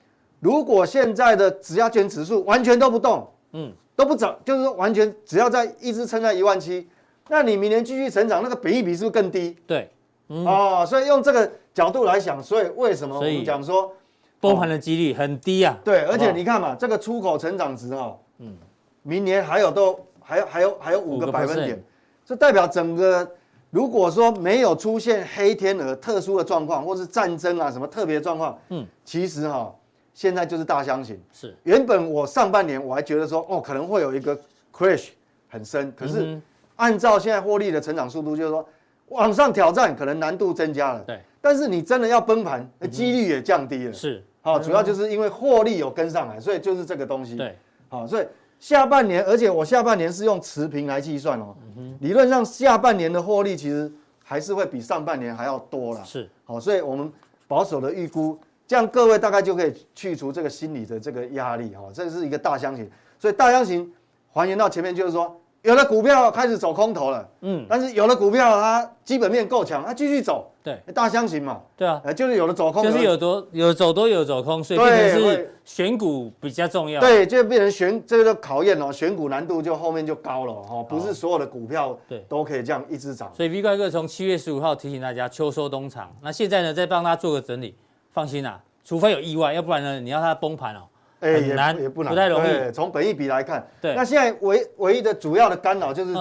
[0.41, 6.87] 如果现在的质押权指数完全都不动，嗯，都不涨，就是说完全只要在一直撑在一万七，
[7.29, 9.57] 那你明年继续成长，那个比一比是不是更低？
[9.67, 9.91] 对，
[10.29, 13.93] 嗯、哦，所以用这个角度来想，所以为什么我们讲说
[14.39, 15.77] 崩盘的几率很低啊？
[15.83, 18.57] 对，而且你看嘛，这个出口成长值哈，嗯，
[19.03, 21.83] 明年还有都还有还有还有五个百分点。
[22.25, 23.27] 这代表整个，
[23.71, 29.75] 如果说没有出现黑天鹅特殊的状况，或是战争啊什么特别状况，嗯，其实哈，
[30.13, 31.19] 现在就是大箱型。
[31.33, 34.39] 是，原本我上半年我还觉得说，哦，可能会有一个
[34.71, 35.09] crash
[35.49, 36.39] 很深，可是
[36.77, 38.69] 按照现在获利的成长速度，就是说
[39.09, 41.01] 往上挑战可能难度增加了。
[41.07, 43.93] 对，但是你真的要崩盘，那几率也降低了。
[43.95, 47.37] 是，好，主要就是因为获利有跟上来，所以就是这个东西。
[47.37, 47.57] 对，
[47.89, 48.27] 好，所以。
[48.59, 51.55] 下半年，而且我下半年是用持平来计算哦。
[52.01, 53.91] 理论上下半年的获利其实
[54.25, 56.03] 还是会比上半年还要多啦。
[56.05, 57.13] 是，好，所以我们
[57.47, 61.85] 保守的预估，这样各位大概就可以去除这个心理的这个压力哈。
[61.93, 63.93] 这是一个大箱型，所以大箱型
[64.33, 65.41] 还原到前面就是说。
[65.63, 82.25] 有的股票开始走空头了，嗯，但是有的股票它基本面够强，它继续走，对，大箱型嘛，对啊，就是有的走空，就是有多有走多有走空，所以变成是选股比较重要，对，就变成选这个考验哦，选股难度就后面就高了哦，不是所有的股票对。
[82.29, 87.75] 都可以这样一直涨，所以 V 怪哥从七月十五号提醒大家秋收冬藏，那现在呢再帮他做个整理，
[88.13, 90.83] 放心啦，除非有意外，要不然呢你要它崩盘哦。
[91.21, 92.71] 哎，也也不难，不太容易。
[92.73, 96.15] 从本益比来看，对，那现在唯唯一的主要的干扰就是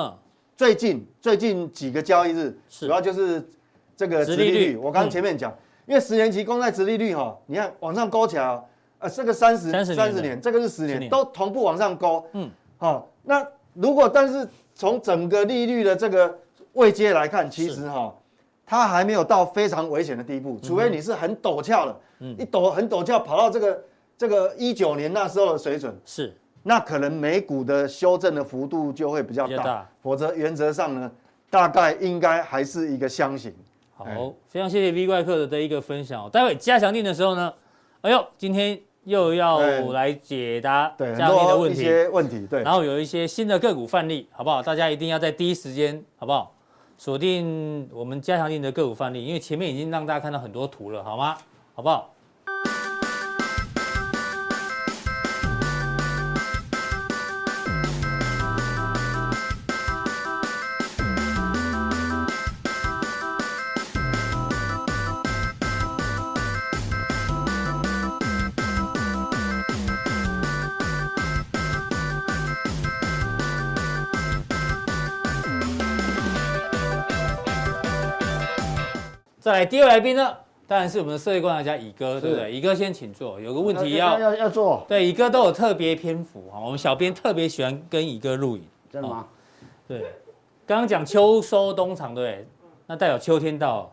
[0.55, 3.47] 最近最近几个交易日，主要就是
[3.95, 4.75] 这个殖利率。
[4.75, 5.55] 我刚刚前面讲，
[5.85, 8.59] 因为十年期公债殖利率哈，你看往上勾起来，
[8.97, 12.25] 呃，这个三十三十年，这个是十年，都同步往上勾。
[12.33, 16.35] 嗯，好，那如果但是从整个利率的这个
[16.73, 18.11] 位阶来看，其实哈，
[18.65, 21.95] 它还没有到非常危险的地步，除非你是很陡峭的，
[22.39, 23.79] 一陡很陡峭跑到这个。
[24.17, 31.11] 这个一九年那时候的水准是，那可能美股的修正的幅度就会比较大，大否则原则上呢，
[31.51, 33.53] 大概应该还是一个箱型。
[33.95, 36.27] 好，哎、非常谢谢 V 怪客的一个分享。
[36.31, 37.53] 待会加强定的时候呢，
[38.01, 39.59] 哎呦，今天又要
[39.91, 44.63] 来解答加强定的问题，一些问题，对，然后有一些新的个股范例，好不好？
[44.63, 46.55] 大家一定要在第一时间，好不好？
[46.97, 51.37] 锁定我们加强定的个股范例，因为前面已经让大家看到很多图了，好吗？
[51.75, 52.11] 好不好？
[79.57, 82.51] 来第二来宾呢，当然是我们的社会观察家乙哥，对不对？
[82.51, 83.39] 乙哥先请坐。
[83.39, 84.85] 有个问题要要要做。
[84.87, 88.63] 对，乙哥都有特别篇幅哈，我们小编特别喜欢跟乙哥录影。
[88.91, 89.25] 真的吗？
[89.87, 90.01] 对，
[90.65, 92.47] 刚刚讲秋收冬藏，对不对？
[92.85, 93.91] 那代表秋天到。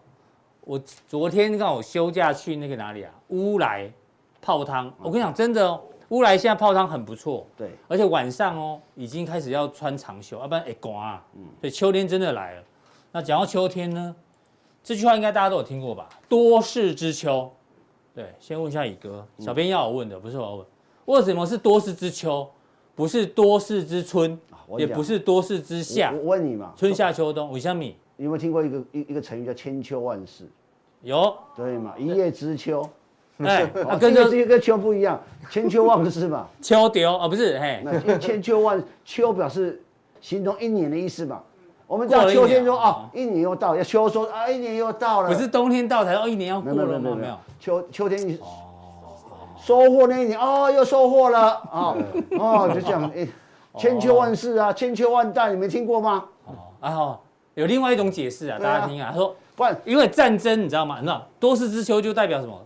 [0.66, 3.12] 我昨天刚好休假去那个哪里啊？
[3.28, 3.90] 乌来
[4.40, 4.92] 泡汤。
[4.98, 7.46] 我跟你讲，真的哦，乌来现在泡汤很不错。
[7.56, 11.24] 对，而且晚上哦，已经开始要穿长袖，要不然会刮啊。
[11.34, 11.42] 嗯。
[11.60, 12.62] 所以秋天真的来了。
[13.12, 14.16] 那讲到秋天呢？
[14.84, 16.06] 这句话应该大家都有听过吧？
[16.28, 17.50] 多事之秋，
[18.14, 20.66] 对，先问一下乙哥，小编要我问的，不是我要问。
[21.06, 22.46] 为什么是多事之秋，
[22.94, 24.38] 不是多事之春，
[24.76, 26.12] 也不是多事之夏？
[26.12, 27.82] 我问你嘛，春夏秋冬，为什么？
[28.16, 30.44] 你有没有听过一个一一个成语叫千秋万世？
[31.00, 31.94] 有，对嘛？
[31.98, 32.86] 一叶知秋，
[33.38, 33.64] 哎，
[33.98, 35.18] 跟这个跟秋不一样，
[35.50, 36.46] 千秋万世嘛。
[36.60, 39.82] 秋丢啊，不是，嘿，那千秋万秋表示
[40.20, 41.42] 形容一年的意思嘛。
[41.86, 45.28] 我们到秋天说哦，一年又到，要秋收啊，一年又到了。
[45.28, 47.14] 不是冬天到才哦，一年要过了吗？
[47.14, 48.38] 没有，秋秋天你
[49.62, 51.94] 收获那一年哦，又收获了啊
[52.38, 53.28] 哦，就这样哎，
[53.78, 56.24] 千秋万世啊，千秋万代，你没听过吗？
[56.46, 57.18] 哦，然后
[57.54, 60.96] 有另外一种解释啊，大家听啊，他说不然因为战争，你知道吗？
[61.00, 62.58] 你知道多事之秋就代表什么？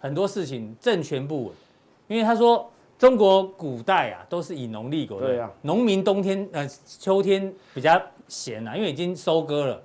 [0.00, 1.52] 很多事情政权不稳，
[2.08, 6.66] 因为他说中国古代啊都是以农立国的，农民冬天呃
[6.98, 8.00] 秋天比较。
[8.28, 9.82] 闲啊，因为已经收割了，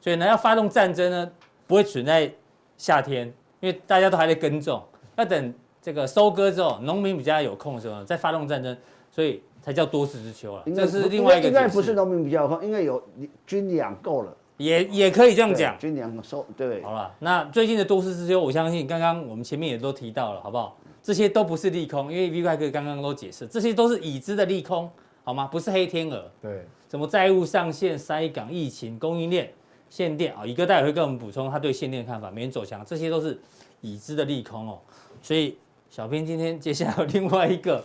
[0.00, 1.30] 所以呢，要发动战争呢，
[1.66, 2.32] 不会存在
[2.76, 3.26] 夏天，
[3.60, 4.82] 因为大家都还在耕种，
[5.16, 8.76] 要等这个收割之后，农民比较有空的时候，再发动战争，
[9.10, 10.62] 所以才叫多事之秋啊。
[10.74, 11.48] 这是另外一个。
[11.48, 13.02] 应该不是农民比较有空，应该有
[13.46, 15.78] 军粮够了，也也可以这样讲。
[15.78, 16.82] 军粮收对。
[16.82, 20.76] 好了，那最近的多事之秋，我相信刚刚我们前面也都提到了，好不好？
[21.02, 24.88] 这些都不是利空，因为 V 怪哥刚刚都解释，这些都是已知的利空。
[25.24, 25.48] 好吗？
[25.50, 26.30] 不是黑天鹅。
[26.40, 29.52] 对，什么债务上限、塞港、疫情、供应链、
[29.88, 30.44] 限电啊？
[30.44, 32.30] 一个待会会跟我们补充他对限电的看法。
[32.30, 33.40] 美元走强，这些都是
[33.80, 34.78] 已知的利空哦。
[35.22, 35.56] 所以
[35.90, 37.84] 小编今天接下来有另外一个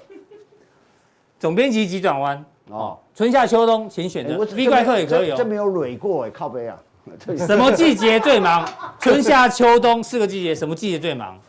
[1.40, 4.38] 总编辑急转弯哦，春夏秋冬请选择。
[4.38, 5.36] V 怪客也可以哦。
[5.38, 6.82] 这没有累过哎，靠背啊。
[7.38, 8.68] 什么季节最忙？
[9.00, 11.40] 春夏秋冬四个季节，什么季节最忙？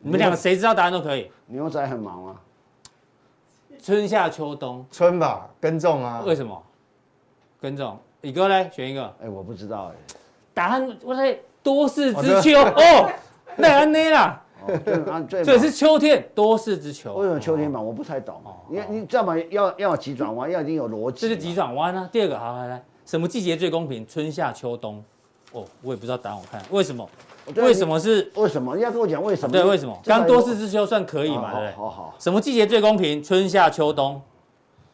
[0.00, 1.30] 你们两个谁知道答案都可以。
[1.46, 2.36] 牛仔很忙吗？
[3.82, 6.22] 春夏秋冬，春吧，耕种啊。
[6.26, 6.62] 为什么？
[7.60, 7.98] 耕种。
[8.20, 9.04] 李哥呢，选一个。
[9.22, 10.14] 哎，我不知道哎。
[10.52, 13.10] 答案我在多事之秋哦，
[13.56, 14.42] 那安内啦。
[15.28, 17.14] 这是秋天，多事之秋。
[17.14, 17.80] 为什么秋天嘛？
[17.80, 18.42] 我不太懂。
[18.68, 19.34] 你你知道吗？
[19.50, 21.22] 要要急转弯，要一定有逻辑。
[21.22, 22.08] 这是急转弯啊。
[22.12, 24.06] 第二个，好来来，什么季节最公平？
[24.06, 25.02] 春夏秋冬。
[25.52, 27.08] 哦，我也不知道答案，我看为什么？
[27.56, 28.30] 为什么是？
[28.36, 28.76] 为什么？
[28.76, 29.52] 你要跟我讲为什么？
[29.52, 29.98] 对，为什么？
[30.04, 31.50] 刚多事之秋算可以嘛？
[31.52, 31.72] 对不对？
[31.76, 32.14] 好好。
[32.18, 33.22] 什么季节最公平？
[33.22, 34.20] 春夏秋冬。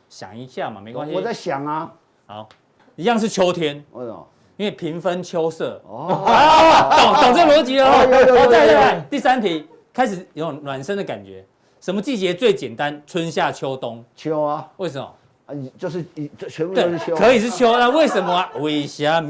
[0.09, 1.15] 想一下嘛，没关系。
[1.15, 1.93] 我在想啊。
[2.27, 2.49] 好，
[2.95, 3.85] 一样是秋天。
[3.93, 4.27] 为什么？
[4.57, 5.83] 因为平分秋色。
[5.87, 6.25] 哦。
[7.15, 7.91] 懂懂这逻辑了。
[7.91, 11.45] 好，再来第三题，开始有暖身的感觉。
[11.81, 13.03] 什么季节最简单？
[13.07, 14.03] 春夏秋冬。
[14.15, 14.67] 秋啊？
[14.79, 15.13] 为什么？
[15.47, 17.15] 啊，你就是一，这全部都是秋。
[17.15, 18.51] 可以是秋，那为什么啊？
[18.59, 19.29] 为什么？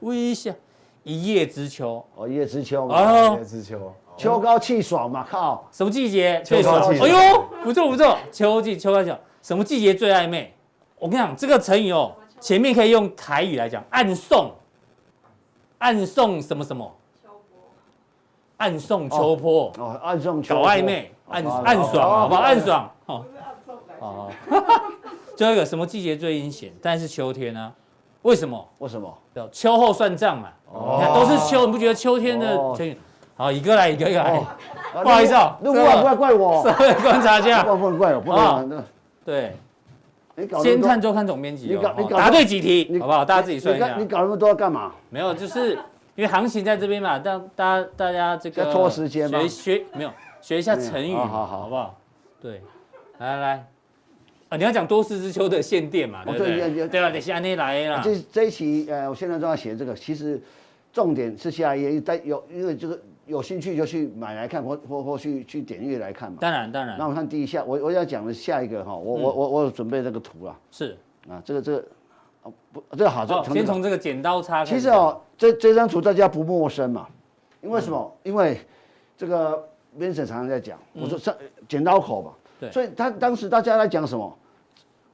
[0.00, 0.56] 为什么？
[1.04, 6.42] 一叶知秋，哦，一叶知秋嘛，一叶知秋，秋高气爽嘛，靠，什么季节？
[6.44, 6.80] 最爽？
[6.90, 10.54] 哎呦，不错不错，秋季秋高气爽，什么季节最暧昧？
[10.98, 14.52] 我跟你讲，这个成语哦，前面可以用台语来讲，暗送，
[15.78, 16.92] 暗送什么什么？
[17.22, 17.58] 秋波，
[18.56, 22.40] 暗送秋波，哦，暗送秋，搞暧昧，暗暗爽，好不好？
[22.42, 23.24] 暗爽，哦，
[24.00, 24.30] 哦，
[25.36, 26.72] 最后一个什么季节最阴险？
[26.82, 27.72] 但是秋天呢？
[28.22, 28.68] 为什么？
[28.78, 29.16] 为什么？
[29.34, 30.48] 叫秋后算账嘛。
[30.72, 32.98] 你看都是秋，你不觉得秋天的成语？
[33.36, 34.42] 好，一个来，一个来。
[35.02, 36.60] 不好意思啊，不要怪怪我。
[36.66, 37.62] 社会观察家。
[37.62, 38.84] 不能怪我，不能。
[39.24, 39.56] 对。
[40.62, 41.66] 先看周刊总编辑。
[41.66, 42.16] 你搞，你搞。
[42.16, 43.24] 答对几题，好不好？
[43.24, 43.96] 大家自己算一下。
[43.96, 44.92] 你搞那么多要干嘛？
[45.10, 45.72] 没有，就是
[46.14, 49.38] 因为行情在这边嘛，但大家大家这个拖时间嘛。
[49.40, 51.94] 学学没有，学一下成语，好好，好不好？
[52.40, 52.62] 对，
[53.18, 53.66] 来来来。
[54.48, 56.24] 啊，你要讲多事之秋的限电嘛？
[56.24, 56.88] 对不对？
[56.88, 58.00] 对啊，得下那来啦。
[58.02, 60.40] 这这一期，呃，我现在正在写这个，其实
[60.90, 66.38] 重点是下一页，但有因为这个有兴趣就去买来看，或或或去去点阅来看嘛。
[66.40, 66.96] 当然当然。
[66.98, 70.58] 那我看第一下，我我要讲的下一个哈，我我我我有准备这个图啊。
[70.70, 70.96] 是
[71.28, 71.84] 啊，这个这个，
[72.44, 74.64] 哦不，这个好，这先从这个剪刀差。
[74.64, 77.06] 其实哦，这这张图大家不陌生嘛，
[77.60, 78.16] 因为什么？
[78.22, 78.58] 因为
[79.14, 79.62] 这个
[79.98, 81.34] Vincent 常常在讲，我说上
[81.68, 82.32] 剪刀口嘛。
[82.60, 84.36] 对，所以他当时大家在讲什么？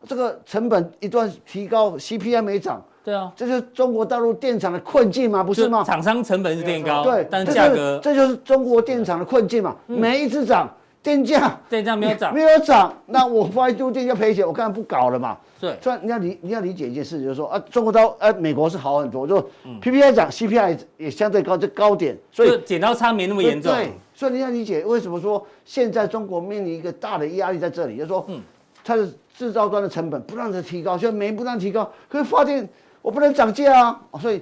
[0.06, 5.82] 这个成本一段提高，CPI 没涨，对啊，这就是中国大陆电厂的困境嘛，不是吗？
[5.82, 10.68] 厂商成本是变高，对，但价格这就是中国电厂的困境嘛，每一次涨，
[11.02, 15.38] 电价电价没有涨，没有涨，那我发一度电价赔钱，我干脆不搞了嘛。
[15.58, 19.40] 对，所以你要理你要理解一件事，就是说啊，中国到呃美国是好很多，就
[19.80, 23.72] PPI 涨，CPI 也相对高，就高点，所以剪刀差没那么严重。
[23.72, 28.40] 对，所以你要理解为什么说现在中国面临一个大的压力在这里，就是说，嗯，
[28.82, 29.06] 它的。
[29.36, 32.68] 制造端的成本不断的提高，现在煤不断提高，可是发电
[33.02, 34.40] 我不能涨价啊，所以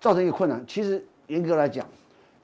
[0.00, 0.64] 造成一个困难。
[0.64, 1.84] 其实严格来讲，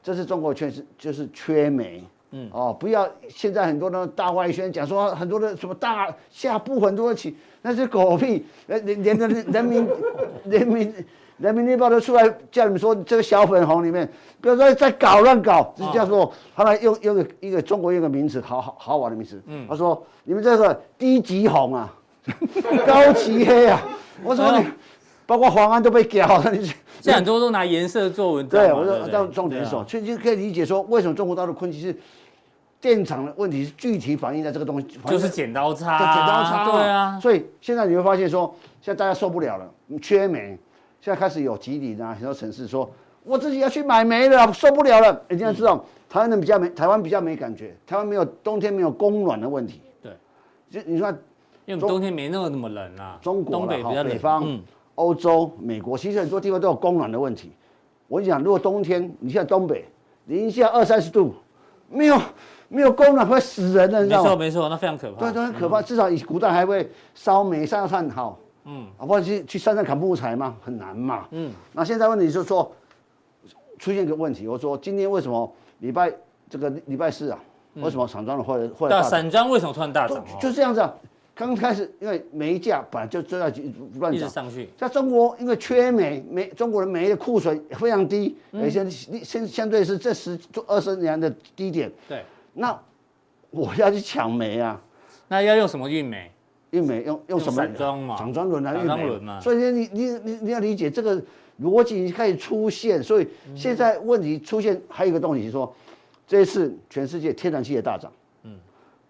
[0.03, 2.03] 这是中国确实就是缺煤，
[2.33, 9.89] 嗯哦，不要现在很多的大外宣讲说很多的什么大下部很多的企，那是狗屁，连连人人民
[10.45, 10.93] 人民。
[11.43, 14.09] 人民日报都出来叫你们说，这个小粉红里面，
[14.41, 19.43] 不要说在搞乱搞，这叫做他们用用个一个中国用个名词，好好好玩的名词。
[19.47, 21.93] 嗯，他说你们这个低级红啊，
[22.87, 23.83] 高级黑啊。
[24.23, 24.65] 我说你，
[25.27, 26.53] 包括黄安都被搞了。
[26.53, 28.63] 你现在很多都拿颜色做文章。
[28.63, 29.85] 对，我说到重点是什么？
[29.89, 31.97] 所以就可以理解说，为什么中国大陆困境是
[32.81, 36.71] 电厂的问题，是具体反映在这个东西，就是剪刀差，剪刀差。
[36.71, 37.19] 对啊。
[37.21, 39.69] 所以现在你会发现说，现在大家受不了了，
[40.01, 40.57] 缺煤。
[41.03, 42.89] 现在开始有集体啊，很多城市说，
[43.25, 45.21] 我自己要去买煤了，受不了了。
[45.29, 49.81] 一定要知道，台湾人比较没，台湾比较没感觉，台湾没有冬天没有供暖的问题。
[50.01, 50.13] 对，
[50.71, 51.13] 就你说，
[51.65, 53.19] 因为冬天没那么那么冷啊。
[53.21, 54.63] 中国东北比较北方，嗯，
[54.95, 57.51] 欧洲、美国，其实很多地方都有供暖的问题。
[58.07, 59.85] 我跟你讲，如果冬天你像东北
[60.27, 61.35] 零下二三十度，
[61.91, 62.17] 没有
[62.69, 64.23] 没有供暖会死人的，你知道吗？
[64.23, 65.19] 没错没错，那非常可怕。
[65.19, 65.81] 对，都很可怕。
[65.81, 68.39] 嗯、至少以古代还会烧煤、烧炭好。
[68.65, 71.27] 嗯，啊，或者去去山上砍木材嘛，很难嘛。
[71.31, 72.71] 嗯，那现在问题就是说，
[73.79, 76.13] 出现一个问题，我说今天为什么礼拜
[76.49, 77.39] 这个礼拜四啊，
[77.75, 80.25] 为什么散装的或者或者散装为什么突然大涨？
[80.41, 80.95] 就这样子啊，
[81.35, 83.53] 刚开始因为煤价本来就就在
[83.99, 84.69] 乱涨，上去。
[84.77, 91.91] 在中国因为缺煤，煤中国的煤的库存非常低，而且相相对是这十二十年的低点。
[92.09, 92.79] 对，那
[93.51, 94.81] 我要去抢煤啊，
[95.29, 96.31] 那要用什么运煤？
[96.73, 97.53] 运美用用什么？
[97.53, 99.07] 散装嘛，散装轮来运美。
[99.07, 99.41] 轮嘛。
[99.41, 101.23] 所以你你你你要理解这个
[101.63, 105.73] 逻辑开始出现，所以现在问题出现还有一个东西说，
[106.27, 108.11] 这一次全世界天然气也大涨，
[108.43, 108.57] 嗯，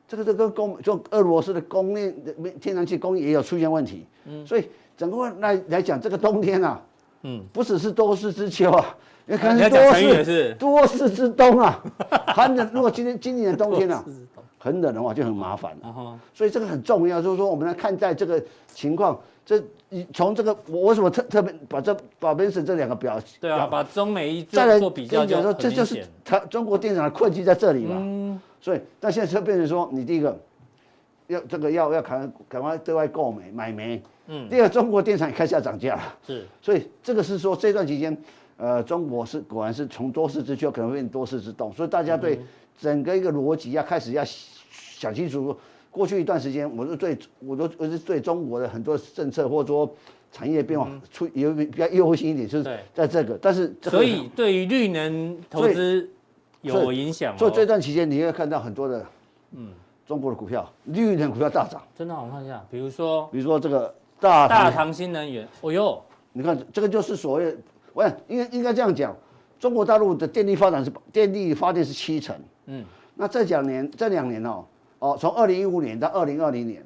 [0.06, 2.14] 这个这个供就俄罗斯的供应
[2.60, 6.82] 天然气供应也有出现问题，嗯，所以整个来来讲这个冬天啊，
[7.22, 8.96] 嗯，不只是多事之秋啊。
[9.26, 9.94] 也可能是多
[10.24, 11.82] 事多事之冬啊，
[12.26, 12.70] 寒冷。
[12.72, 14.04] 如果今天今年的冬天啊，
[14.58, 16.18] 很冷的话就很麻烦了。
[16.34, 18.42] 所以这个很重要，就是说我们来看待这个
[18.74, 19.18] 情况。
[19.44, 19.60] 这
[20.14, 28.40] 从这个我为什么特特别把这把 Vincent 这两个表对啊，把中美一再来做比较，就说这就是它中国电厂的困境在这里嘛。
[28.60, 30.38] 所以但现在就变成说，你第一个
[31.26, 38.16] 要这个要要赶赶快对外购煤买煤，嗯，第二中国电厂也开始要涨价了，是，所以这个是说这段期间。
[38.62, 42.38] 呃，中国是果然是从多事之秋可能会变多事之冬，所以大家对
[42.78, 45.56] 整个一个逻辑要开始要想清楚。
[45.90, 49.92] 过去一段时间，我是对我都我是对中国的很多政策或者说
[50.30, 53.36] 产业变化出有比较忧心一点，就是在这个。
[53.42, 56.08] 但是所以对于绿能投资
[56.60, 57.36] 有影响。
[57.36, 59.04] 所以这段期间你会看到很多的
[59.56, 59.72] 嗯
[60.06, 61.82] 中国的股票绿能股票大涨。
[61.98, 66.00] 真的，我看一下，比如说比如说这个大大唐新能源，哦哟，
[66.32, 67.56] 你看这个就是所谓。
[67.92, 69.14] 我应该应该这样讲，
[69.58, 72.34] 中国大陆的电力发展是电力发电是七成，
[72.66, 72.84] 嗯，
[73.14, 74.64] 那这两年这两年哦
[74.98, 76.84] 哦，从二零一五年到二零二零年，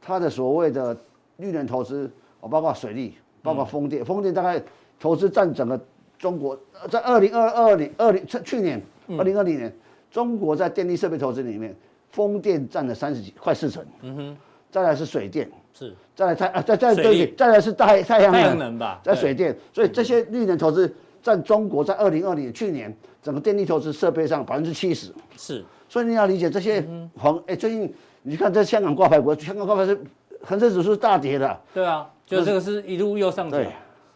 [0.00, 0.96] 它的所谓的
[1.38, 4.62] 绿能投资哦，包括水利，包括风电，风电大概
[5.00, 5.80] 投资占整个
[6.18, 6.58] 中国
[6.90, 9.72] 在二零二二年二零去年二零二零年，
[10.10, 11.74] 中国在电力设备投资里面，
[12.10, 14.36] 风电占了三十几快四成，嗯哼，
[14.70, 15.50] 再来是水电。
[15.76, 25.12] 是，再来太啊，再再对，再来是太太阳能，太阳能吧，在水电，所以这些绿能投资占中国在二零二零年去年整个电力投资设备上百分之七十。
[25.36, 26.86] 是，所以你要理解这些
[27.18, 30.00] 黄哎，最近你看在香港挂牌股，香港挂牌是
[30.42, 31.60] 恒生指数大跌的。
[31.74, 33.60] 对啊，就这个是一路又上涨，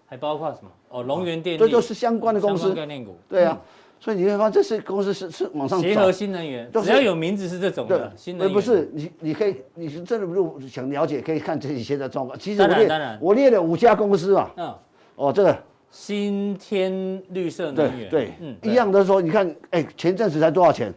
[0.07, 0.71] 还包括什么？
[0.91, 2.73] 哦，龙源电力，这就是相关的公司。
[2.73, 3.19] 概念股。
[3.29, 3.61] 对啊。
[4.01, 8.13] 所以你会发现这些公司是是往上走，协和新能源，只要有名字是这种的。
[8.17, 12.39] 新能源不是你，你可以，你是真的如果想了解，可以看这些现在状况。
[12.39, 14.51] 其实我列我列了五家公司啊。
[14.57, 14.75] 嗯。
[15.17, 15.59] 哦，这个
[15.91, 20.95] 新天绿色能源，对，嗯，一样的说，你看，哎，前阵子才多少钱？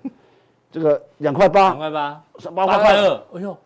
[0.72, 2.24] 这个两块八，两块八，
[2.54, 3.16] 八块二。
[3.34, 3.58] 哎呦，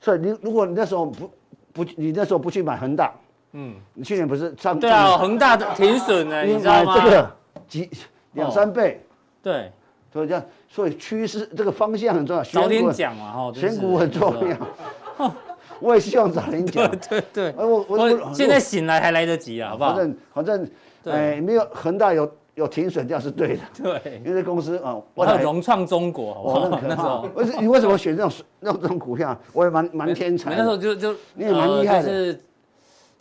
[0.00, 1.30] 所以你如果你那时候不
[1.70, 3.12] 不，你那时候不去买恒大，
[3.52, 6.98] 嗯，你去年不是上对啊，恒大的停损呢， 你知道吗？
[6.98, 7.30] 这个
[7.68, 7.90] 几。
[8.34, 9.04] 两三倍，
[9.42, 9.72] 对，
[10.12, 12.42] 所以这样，所以趋势这个方向很重要。
[12.44, 15.34] 早点讲嘛，哈，选股很重要。
[15.80, 16.88] 我也希望早点讲。
[16.90, 17.54] 对对对。
[17.56, 19.94] 我我现在醒来还来得及啊，好不好？
[19.94, 20.68] 反正反正，
[21.12, 23.60] 哎，没有恒大有有停损掉是对的。
[23.82, 26.80] 对，因为公司啊，我还有融创中国，好不好？
[26.82, 29.36] 那时候，为什你为什么选这种那种股票？
[29.52, 30.50] 我也蛮蛮天才。
[30.50, 32.38] 那时候就就你也蛮厉害的。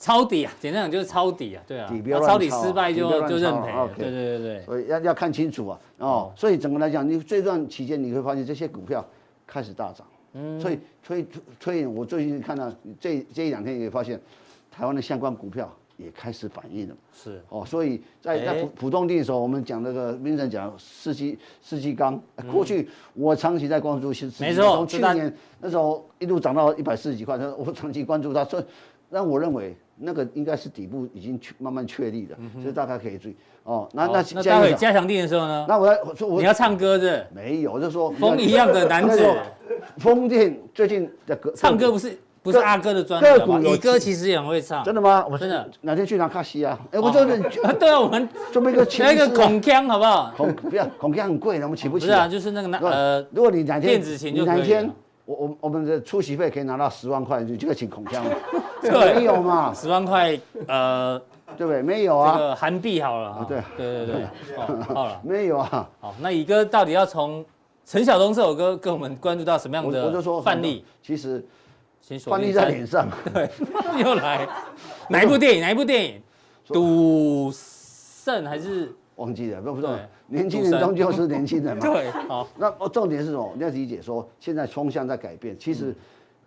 [0.03, 1.89] 抄底啊，简单讲就是抄底啊，对啊，
[2.27, 9.05] 抄底失败就就认赔，对对对对，所以要要看清楚啊，哦，所以整个来讲，你这段期间你会发现这些股票
[9.47, 11.25] 开始大涨，嗯，所以所以
[11.57, 14.19] 所以我最近看到这这一两天也发现，
[14.69, 17.41] 台湾的相关股票也开始反应了，是。
[17.47, 28.63] 哦，所以在在浦浦东地的时候，我们讲那个名人讲世纪世纪钢，过去我长期在关注世纪钢，没错，从去年那时候一路涨到一百四十几块，我长期关注它，所以
[29.09, 29.73] 让我认为。
[30.03, 33.87] 那个应该是底部已经确慢慢确立的，所以大家可以注意哦。
[33.93, 35.65] 那那那待会加强定的时候呢？
[35.67, 37.25] 那我要说，你要唱歌是？
[37.33, 39.25] 没有，我就说风一样的男子。
[39.97, 43.59] 风电最近的歌唱歌不是不是阿哥的专辑吗？
[43.59, 44.83] 你哥其实也很会唱。
[44.83, 45.25] 真的吗？
[45.29, 46.77] 我真的哪天去拿卡西啊？
[46.91, 50.33] 哎，我 就对啊，我们准备一个那个孔锵好不好？
[50.35, 52.05] 孔不要孔锵很贵的，我们请不起。
[52.05, 54.89] 不是啊，就是那个拿呃，如果你哪天电子琴就可以。
[55.25, 58.21] 我我我们的出席费可以拿到十万块，你就可以请孔锵
[59.15, 59.73] 没有嘛？
[59.73, 61.17] 十万块，呃，
[61.57, 61.81] 对不对？
[61.81, 62.33] 没有啊。
[62.37, 63.45] 这个韩币好了。
[63.47, 65.19] 对对对对，好了。
[65.23, 65.89] 没有啊。
[66.01, 67.45] 好，那乙哥到底要从
[67.85, 70.05] 陈晓东这首歌跟我们关注到什么样的？
[70.05, 70.83] 我就说范例。
[71.01, 71.45] 其实，
[72.25, 73.07] 范例在脸上。
[73.33, 73.49] 对，
[74.03, 74.47] 又来。
[75.07, 75.61] 哪一部电影？
[75.61, 76.21] 哪一部电影？
[76.67, 78.93] 赌圣还是？
[79.15, 79.89] 忘记了，不不对，
[80.33, 81.85] 年轻人终究是年轻人嘛。
[81.85, 82.47] 对，好。
[82.57, 83.53] 那我重点是什么？
[83.55, 85.55] 你要理解说，现在风向在改变。
[85.59, 85.95] 其实，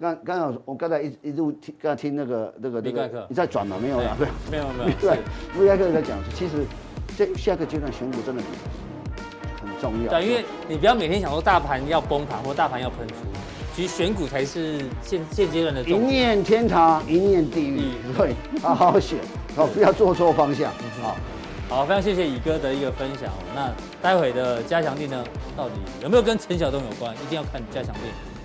[0.01, 3.77] 刚刚好我刚才一一路听，刚才听那个那个那个，你在转吗？
[3.81, 4.91] 没有了，对，没有没有。
[5.01, 5.19] 对，
[5.61, 6.65] 威亚克在讲，其实
[7.17, 8.43] 这下个阶段选股真的
[9.63, 10.11] 很重要。
[10.11, 13.15] 对，因为你不要每天想说大盘要崩盘或大盘要喷出，
[13.75, 15.83] 其实选股才是现现阶段的。
[15.85, 19.19] 一念天堂，一念地狱，对，好好选，
[19.55, 21.17] 好，不要做错方向，好。
[21.69, 23.29] 好，非常谢谢乙哥的一个分享。
[23.55, 25.25] 那待会的加强力呢，
[25.57, 27.13] 到底有没有跟陈晓东有关？
[27.17, 28.36] 一定要看加强力。